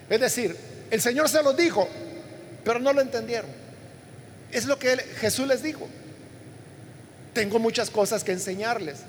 Es 0.10 0.20
decir, 0.20 0.56
el 0.90 1.02
Señor 1.02 1.30
se 1.30 1.44
lo 1.44 1.54
dijo, 1.54 1.88
pero 2.64 2.80
no 2.80 2.94
lo 2.94 3.02
entendieron. 3.02 3.50
Es 4.52 4.66
lo 4.66 4.78
que 4.80 4.98
Jesús 5.20 5.48
les 5.48 5.64
dijo. 5.64 5.88
Tengo 7.34 7.60
muchas 7.60 7.90
cosas 7.90 8.24
que 8.24 8.34
enseñarles, 8.34 9.00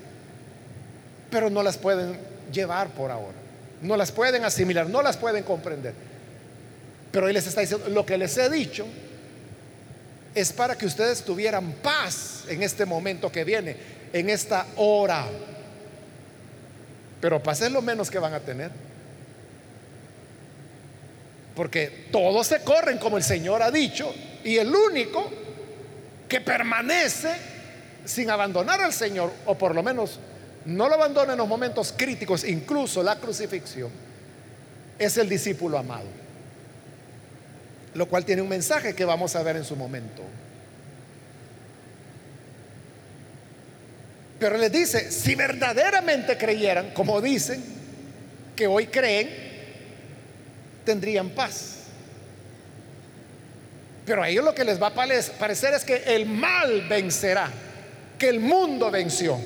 pero 1.31 1.51
no 1.51 1.63
las 1.63 1.77
pueden 1.77 2.17
llevar 2.53 2.89
por 2.89 3.11
ahora. 3.11 3.41
No 3.83 3.97
las 3.97 4.12
pueden 4.12 4.45
asimilar, 4.45 4.89
no 4.89 5.03
las 5.03 5.16
pueden 5.16 5.45
comprender. 5.45 5.95
Pero 7.11 7.28
Él 7.28 7.35
les 7.35 7.47
está 7.47 7.61
diciendo, 7.61 7.89
lo 7.89 8.07
que 8.07 8.16
les 8.16 8.37
he 8.39 8.49
dicho 8.49 8.87
es 10.35 10.53
para 10.53 10.76
que 10.78 10.87
ustedes 10.87 11.22
tuvieran 11.22 11.72
paz 11.83 12.45
en 12.49 12.62
este 12.62 12.87
momento 12.87 13.30
que 13.30 13.45
viene, 13.45 13.76
en 14.12 14.30
esta 14.30 14.66
hora. 14.76 15.26
Pero 17.20 17.43
paz 17.43 17.61
es 17.61 17.70
lo 17.70 17.83
menos 17.83 18.11
que 18.11 18.18
van 18.18 18.35
a 18.35 18.41
tener. 18.41 18.70
Porque 21.55 22.09
todos 22.11 22.47
se 22.47 22.62
corren 22.62 22.99
como 22.99 23.18
el 23.18 23.22
Señor 23.22 23.62
ha 23.62 23.70
dicho 23.70 24.14
y 24.43 24.57
el 24.57 24.74
único 24.74 25.30
que 26.28 26.41
permanece 26.41 27.30
sin 28.05 28.30
abandonar 28.30 28.80
al 28.80 28.93
Señor, 28.93 29.30
o 29.47 29.57
por 29.57 29.74
lo 29.74 29.83
menos 29.83 30.18
no 30.65 30.89
lo 30.89 30.95
abandona 30.95 31.33
en 31.33 31.39
los 31.39 31.49
momentos 31.49 31.95
críticos, 31.97 32.45
incluso 32.45 33.03
la 33.03 33.17
crucifixión, 33.17 33.91
es 34.99 35.17
el 35.17 35.29
discípulo 35.29 35.79
amado. 35.79 36.07
Lo 37.95 38.07
cual 38.07 38.25
tiene 38.25 38.43
un 38.43 38.49
mensaje 38.49 38.95
que 38.95 39.05
vamos 39.05 39.37
a 39.37 39.43
ver 39.43 39.57
en 39.57 39.65
su 39.65 39.77
momento. 39.77 40.23
Pero 44.39 44.57
les 44.57 44.73
dice, 44.73 45.11
si 45.11 45.35
verdaderamente 45.35 46.37
creyeran, 46.37 46.91
como 46.95 47.21
dicen, 47.21 47.63
que 48.57 48.67
hoy 48.67 48.87
creen, 48.87 49.29
tendrían 50.85 51.31
paz. 51.31 51.77
Pero 54.05 54.23
a 54.23 54.29
ellos 54.29 54.45
lo 54.45 54.55
que 54.55 54.65
les 54.65 54.83
va 54.83 54.89
a 54.89 54.95
parecer 54.95 55.75
es 55.75 55.85
que 55.85 56.03
el 56.07 56.27
mal 56.27 56.89
vencerá, 56.89 57.49
que 58.19 58.29
el 58.29 58.41
mundo 58.41 58.91
venció. 58.91 59.39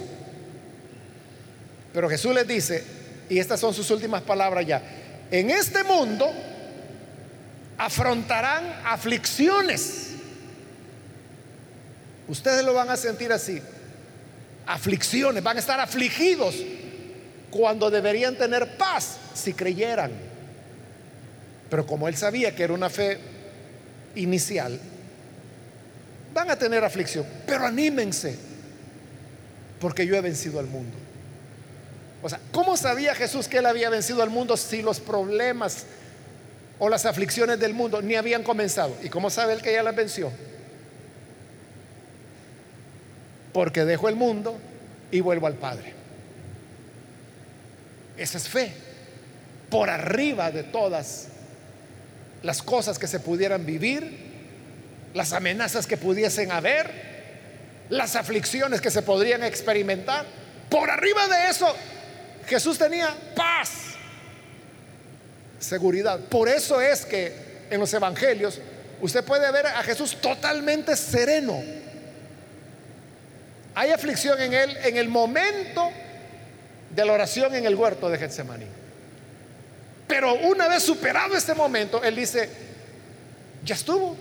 Pero 1.96 2.10
Jesús 2.10 2.34
les 2.34 2.46
dice, 2.46 2.84
y 3.26 3.38
estas 3.38 3.58
son 3.58 3.72
sus 3.72 3.90
últimas 3.90 4.20
palabras 4.20 4.66
ya, 4.66 4.82
en 5.30 5.48
este 5.48 5.82
mundo 5.82 6.30
afrontarán 7.78 8.82
aflicciones. 8.84 10.08
Ustedes 12.28 12.62
lo 12.66 12.74
van 12.74 12.90
a 12.90 12.98
sentir 12.98 13.32
así, 13.32 13.62
aflicciones, 14.66 15.42
van 15.42 15.56
a 15.56 15.60
estar 15.60 15.80
afligidos 15.80 16.56
cuando 17.50 17.90
deberían 17.90 18.36
tener 18.36 18.76
paz 18.76 19.16
si 19.32 19.54
creyeran. 19.54 20.12
Pero 21.70 21.86
como 21.86 22.08
él 22.08 22.16
sabía 22.18 22.54
que 22.54 22.62
era 22.62 22.74
una 22.74 22.90
fe 22.90 23.18
inicial, 24.16 24.78
van 26.34 26.50
a 26.50 26.58
tener 26.58 26.84
aflicción, 26.84 27.24
pero 27.46 27.64
anímense, 27.64 28.36
porque 29.80 30.06
yo 30.06 30.14
he 30.14 30.20
vencido 30.20 30.60
al 30.60 30.66
mundo. 30.66 31.05
¿Cómo 32.52 32.76
sabía 32.76 33.14
Jesús 33.14 33.48
que 33.48 33.58
él 33.58 33.66
había 33.66 33.90
vencido 33.90 34.22
al 34.22 34.30
mundo 34.30 34.56
si 34.56 34.82
los 34.82 35.00
problemas 35.00 35.84
o 36.78 36.88
las 36.88 37.06
aflicciones 37.06 37.58
del 37.58 37.74
mundo 37.74 38.02
ni 38.02 38.14
habían 38.14 38.42
comenzado? 38.42 38.96
¿Y 39.02 39.08
cómo 39.08 39.30
sabe 39.30 39.52
él 39.52 39.62
que 39.62 39.72
ya 39.72 39.82
las 39.82 39.94
venció? 39.94 40.32
Porque 43.52 43.84
dejo 43.84 44.08
el 44.08 44.16
mundo 44.16 44.58
y 45.10 45.20
vuelvo 45.20 45.46
al 45.46 45.54
Padre. 45.54 45.94
Esa 48.16 48.38
es 48.38 48.48
fe, 48.48 48.72
por 49.70 49.90
arriba 49.90 50.50
de 50.50 50.62
todas 50.62 51.28
las 52.42 52.62
cosas 52.62 52.98
que 52.98 53.06
se 53.06 53.20
pudieran 53.20 53.66
vivir, 53.66 54.26
las 55.14 55.32
amenazas 55.32 55.86
que 55.86 55.96
pudiesen 55.96 56.50
haber, 56.50 56.90
las 57.90 58.16
aflicciones 58.16 58.80
que 58.80 58.90
se 58.90 59.02
podrían 59.02 59.42
experimentar. 59.42 60.24
Por 60.70 60.90
arriba 60.90 61.26
de 61.28 61.50
eso, 61.50 61.74
Jesús 62.46 62.78
tenía 62.78 63.14
paz, 63.34 63.70
seguridad. 65.58 66.20
Por 66.20 66.48
eso 66.48 66.80
es 66.80 67.04
que 67.04 67.66
en 67.70 67.80
los 67.80 67.92
evangelios 67.92 68.60
usted 69.00 69.24
puede 69.24 69.50
ver 69.50 69.66
a 69.66 69.82
Jesús 69.82 70.16
totalmente 70.20 70.96
sereno. 70.96 71.62
Hay 73.74 73.90
aflicción 73.90 74.40
en 74.40 74.54
él 74.54 74.76
en 74.84 74.96
el 74.96 75.08
momento 75.08 75.90
de 76.94 77.04
la 77.04 77.12
oración 77.12 77.54
en 77.54 77.66
el 77.66 77.74
huerto 77.74 78.08
de 78.08 78.18
Getsemaní. 78.18 78.66
Pero 80.06 80.34
una 80.34 80.68
vez 80.68 80.82
superado 80.82 81.36
este 81.36 81.54
momento, 81.54 82.02
Él 82.02 82.16
dice, 82.16 82.48
ya 83.64 83.74
estuvo, 83.74 84.16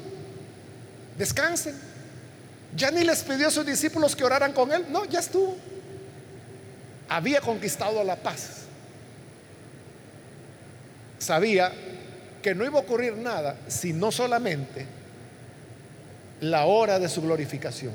descansen. 1.17 1.75
Ya 2.75 2.91
ni 2.91 3.03
les 3.03 3.23
pidió 3.23 3.47
a 3.47 3.51
sus 3.51 3.65
discípulos 3.65 4.15
que 4.15 4.23
oraran 4.23 4.51
con 4.51 4.71
Él, 4.71 4.85
no, 4.89 5.05
ya 5.05 5.19
estuvo. 5.19 5.55
Había 7.09 7.41
conquistado 7.41 8.03
la 8.03 8.15
paz. 8.15 8.63
Sabía 11.19 11.71
que 12.41 12.53
no 12.53 12.65
iba 12.65 12.79
a 12.79 12.81
ocurrir 12.81 13.15
nada 13.15 13.57
si 13.67 13.93
no 13.93 14.11
solamente 14.11 14.85
la 16.41 16.65
hora 16.65 16.99
de 16.99 17.09
su 17.09 17.21
glorificación. 17.21 17.93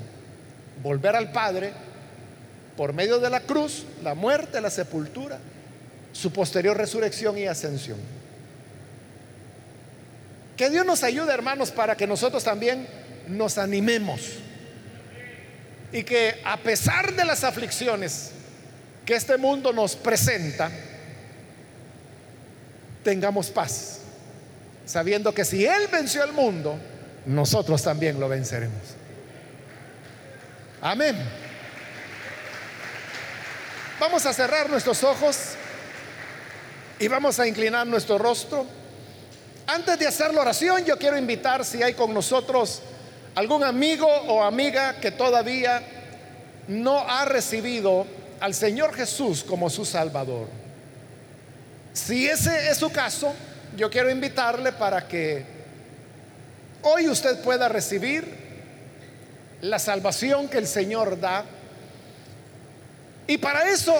Volver 0.82 1.14
al 1.14 1.30
Padre 1.30 1.72
por 2.76 2.92
medio 2.92 3.18
de 3.18 3.30
la 3.30 3.40
cruz, 3.40 3.84
la 4.02 4.14
muerte, 4.14 4.60
la 4.60 4.70
sepultura 4.70 5.38
su 6.12 6.32
posterior 6.32 6.76
resurrección 6.76 7.38
y 7.38 7.46
ascensión. 7.46 7.98
Que 10.56 10.70
Dios 10.70 10.84
nos 10.84 11.02
ayude, 11.02 11.32
hermanos, 11.32 11.70
para 11.70 11.96
que 11.96 12.06
nosotros 12.06 12.44
también 12.44 12.86
nos 13.28 13.58
animemos 13.58 14.32
y 15.92 16.02
que 16.02 16.40
a 16.44 16.56
pesar 16.58 17.14
de 17.14 17.24
las 17.24 17.44
aflicciones 17.44 18.32
que 19.10 19.16
este 19.16 19.36
mundo 19.36 19.72
nos 19.72 19.96
presenta, 19.96 20.70
tengamos 23.02 23.50
paz, 23.50 24.02
sabiendo 24.86 25.34
que 25.34 25.44
si 25.44 25.66
Él 25.66 25.88
venció 25.90 26.22
al 26.22 26.32
mundo, 26.32 26.78
nosotros 27.26 27.82
también 27.82 28.20
lo 28.20 28.28
venceremos. 28.28 28.78
Amén. 30.80 31.16
Vamos 33.98 34.24
a 34.26 34.32
cerrar 34.32 34.70
nuestros 34.70 35.02
ojos. 35.02 35.54
Y 37.00 37.08
vamos 37.08 37.40
a 37.40 37.48
inclinar 37.48 37.88
nuestro 37.88 38.16
rostro. 38.16 38.64
Antes 39.66 39.98
de 39.98 40.06
hacer 40.06 40.32
la 40.32 40.42
oración, 40.42 40.84
yo 40.84 40.96
quiero 40.96 41.18
invitar 41.18 41.64
si 41.64 41.82
hay 41.82 41.94
con 41.94 42.14
nosotros 42.14 42.80
algún 43.34 43.64
amigo 43.64 44.06
o 44.06 44.44
amiga 44.44 45.00
que 45.00 45.10
todavía 45.10 45.82
no 46.68 47.00
ha 47.00 47.24
recibido 47.24 48.19
al 48.40 48.54
Señor 48.54 48.94
Jesús 48.94 49.44
como 49.44 49.68
su 49.68 49.84
Salvador. 49.84 50.48
Si 51.92 52.26
ese 52.26 52.70
es 52.70 52.78
su 52.78 52.90
caso, 52.90 53.34
yo 53.76 53.90
quiero 53.90 54.10
invitarle 54.10 54.72
para 54.72 55.06
que 55.06 55.44
hoy 56.82 57.08
usted 57.08 57.40
pueda 57.42 57.68
recibir 57.68 58.40
la 59.60 59.78
salvación 59.78 60.48
que 60.48 60.58
el 60.58 60.66
Señor 60.66 61.20
da. 61.20 61.44
Y 63.26 63.36
para 63.38 63.68
eso 63.68 63.94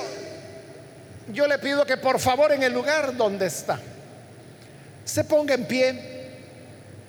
yo 1.32 1.46
le 1.46 1.58
pido 1.58 1.84
que 1.84 1.96
por 1.96 2.18
favor 2.18 2.52
en 2.52 2.62
el 2.62 2.72
lugar 2.72 3.16
donde 3.16 3.46
está, 3.46 3.78
se 5.04 5.24
ponga 5.24 5.54
en 5.54 5.66
pie 5.66 6.10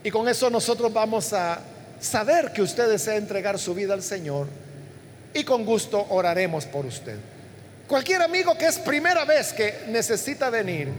y 0.03 0.11
con 0.11 0.27
eso 0.27 0.49
nosotros 0.49 0.91
vamos 0.91 1.31
a 1.33 1.59
saber 1.99 2.51
que 2.51 2.61
usted 2.61 2.89
desea 2.89 3.15
entregar 3.15 3.57
su 3.57 3.73
vida 3.73 3.93
al 3.93 4.03
Señor 4.03 4.47
y 5.33 5.43
con 5.43 5.65
gusto 5.65 6.05
oraremos 6.09 6.65
por 6.65 6.85
usted. 6.85 7.17
Cualquier 7.87 8.21
amigo 8.21 8.57
que 8.57 8.67
es 8.67 8.79
primera 8.79 9.25
vez 9.25 9.53
que 9.53 9.83
necesita 9.89 10.49
venir 10.49 10.89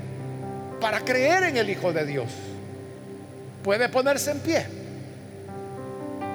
para 0.81 1.01
creer 1.01 1.45
en 1.45 1.57
el 1.57 1.71
Hijo 1.71 1.93
de 1.93 2.05
Dios, 2.05 2.31
puede 3.63 3.89
ponerse 3.89 4.33
en 4.33 4.41
pie 4.41 4.67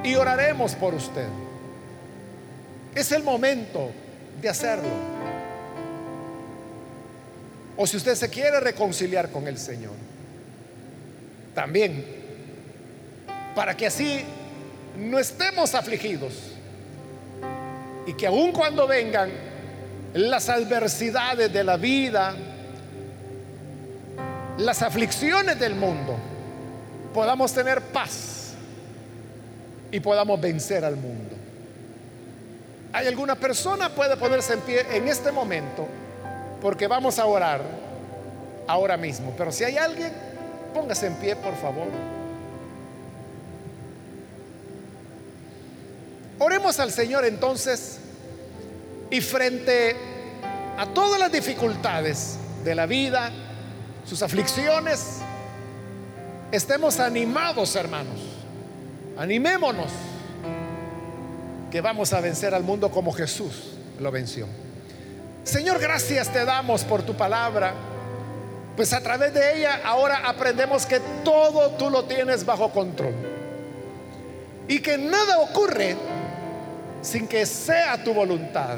y 0.03 0.15
oraremos 0.15 0.73
por 0.75 0.93
usted. 0.93 1.27
Es 2.95 3.11
el 3.11 3.23
momento 3.23 3.91
de 4.41 4.49
hacerlo. 4.49 4.89
O 7.75 7.85
si 7.85 7.97
usted 7.97 8.15
se 8.15 8.29
quiere 8.29 8.59
reconciliar 8.59 9.29
con 9.29 9.47
el 9.47 9.57
Señor, 9.57 9.93
también, 11.53 12.05
para 13.53 13.75
que 13.75 13.85
así 13.85 14.23
no 14.97 15.19
estemos 15.19 15.75
afligidos 15.75 16.46
y 18.07 18.13
que 18.13 18.25
aun 18.25 18.53
cuando 18.53 18.87
vengan 18.87 19.29
las 20.13 20.47
adversidades 20.47 21.51
de 21.51 21.63
la 21.63 21.75
vida, 21.75 22.33
las 24.57 24.81
aflicciones 24.81 25.59
del 25.59 25.75
mundo, 25.75 26.15
podamos 27.13 27.53
tener 27.53 27.81
paz 27.81 28.53
y 29.91 29.99
podamos 29.99 30.39
vencer 30.39 30.85
al 30.85 30.95
mundo. 30.95 31.35
¿Hay 32.93 33.07
alguna 33.07 33.35
persona 33.35 33.89
puede 33.89 34.15
ponerse 34.15 34.53
en 34.53 34.61
pie 34.61 34.85
en 34.91 35.07
este 35.09 35.31
momento? 35.31 35.85
Porque 36.61 36.87
vamos 36.87 37.19
a 37.19 37.25
orar 37.25 37.61
ahora 38.67 38.95
mismo. 38.95 39.33
Pero 39.37 39.51
si 39.51 39.65
hay 39.65 39.77
alguien, 39.77 40.13
póngase 40.73 41.07
en 41.07 41.15
pie, 41.15 41.35
por 41.35 41.55
favor. 41.57 41.87
Oremos 46.39 46.79
al 46.79 46.91
Señor 46.91 47.25
entonces 47.25 47.97
y 49.09 49.21
frente 49.21 49.95
a 50.77 50.85
todas 50.87 51.19
las 51.19 51.31
dificultades 51.31 52.37
de 52.63 52.75
la 52.75 52.85
vida, 52.85 53.31
sus 54.05 54.21
aflicciones, 54.21 55.19
estemos 56.51 56.99
animados, 56.99 57.75
hermanos. 57.75 58.19
Animémonos 59.17 59.87
que 61.71 61.81
vamos 61.81 62.13
a 62.13 62.21
vencer 62.21 62.53
al 62.53 62.63
mundo 62.63 62.91
como 62.91 63.11
Jesús 63.11 63.73
lo 63.99 64.11
venció. 64.11 64.47
Señor, 65.43 65.79
gracias 65.79 66.31
te 66.31 66.45
damos 66.45 66.83
por 66.83 67.01
tu 67.01 67.15
palabra. 67.15 67.73
Pues 68.75 68.93
a 68.93 69.01
través 69.01 69.33
de 69.33 69.57
ella 69.57 69.81
ahora 69.83 70.21
aprendemos 70.27 70.85
que 70.85 70.99
todo 71.23 71.71
tú 71.71 71.89
lo 71.89 72.03
tienes 72.03 72.45
bajo 72.45 72.69
control. 72.69 73.15
Y 74.67 74.79
que 74.81 74.97
nada 74.99 75.39
ocurre 75.39 75.95
sin 77.07 77.27
que 77.27 77.45
sea 77.45 78.03
tu 78.03 78.13
voluntad. 78.13 78.77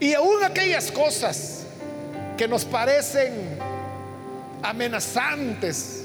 Y 0.00 0.14
aún 0.14 0.44
aquellas 0.44 0.92
cosas 0.92 1.64
que 2.36 2.46
nos 2.46 2.64
parecen 2.64 3.58
amenazantes, 4.62 6.04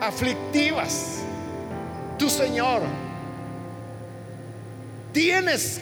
aflictivas, 0.00 1.16
tu 2.18 2.28
Señor, 2.28 2.82
tienes 5.12 5.80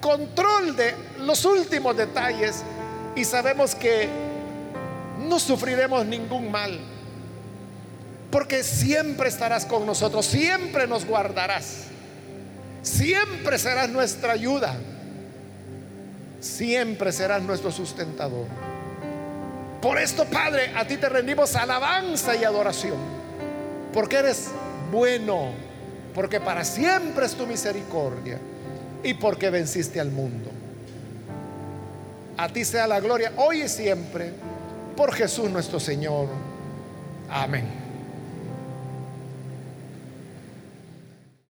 control 0.00 0.76
de 0.76 0.94
los 1.20 1.44
últimos 1.44 1.96
detalles 1.96 2.62
y 3.16 3.24
sabemos 3.24 3.74
que 3.74 4.08
no 5.26 5.40
sufriremos 5.40 6.06
ningún 6.06 6.50
mal, 6.50 6.78
porque 8.30 8.62
siempre 8.62 9.28
estarás 9.30 9.64
con 9.64 9.84
nosotros, 9.86 10.26
siempre 10.26 10.86
nos 10.86 11.04
guardarás, 11.04 11.88
siempre 12.82 13.58
serás 13.58 13.88
nuestra 13.88 14.32
ayuda 14.32 14.76
siempre 16.40 17.12
serás 17.12 17.42
nuestro 17.42 17.70
sustentador. 17.70 18.46
Por 19.80 19.98
esto, 19.98 20.24
Padre, 20.24 20.72
a 20.74 20.86
ti 20.86 20.96
te 20.96 21.08
rendimos 21.08 21.54
alabanza 21.54 22.34
y 22.36 22.44
adoración, 22.44 22.98
porque 23.92 24.16
eres 24.16 24.48
bueno, 24.90 25.52
porque 26.14 26.40
para 26.40 26.64
siempre 26.64 27.26
es 27.26 27.34
tu 27.34 27.46
misericordia 27.46 28.38
y 29.02 29.14
porque 29.14 29.50
venciste 29.50 30.00
al 30.00 30.10
mundo. 30.10 30.50
A 32.36 32.48
ti 32.48 32.64
sea 32.64 32.86
la 32.86 33.00
gloria 33.00 33.32
hoy 33.36 33.62
y 33.62 33.68
siempre, 33.68 34.32
por 34.96 35.12
Jesús 35.12 35.50
nuestro 35.50 35.78
Señor. 35.78 36.28
Amén. 37.28 37.87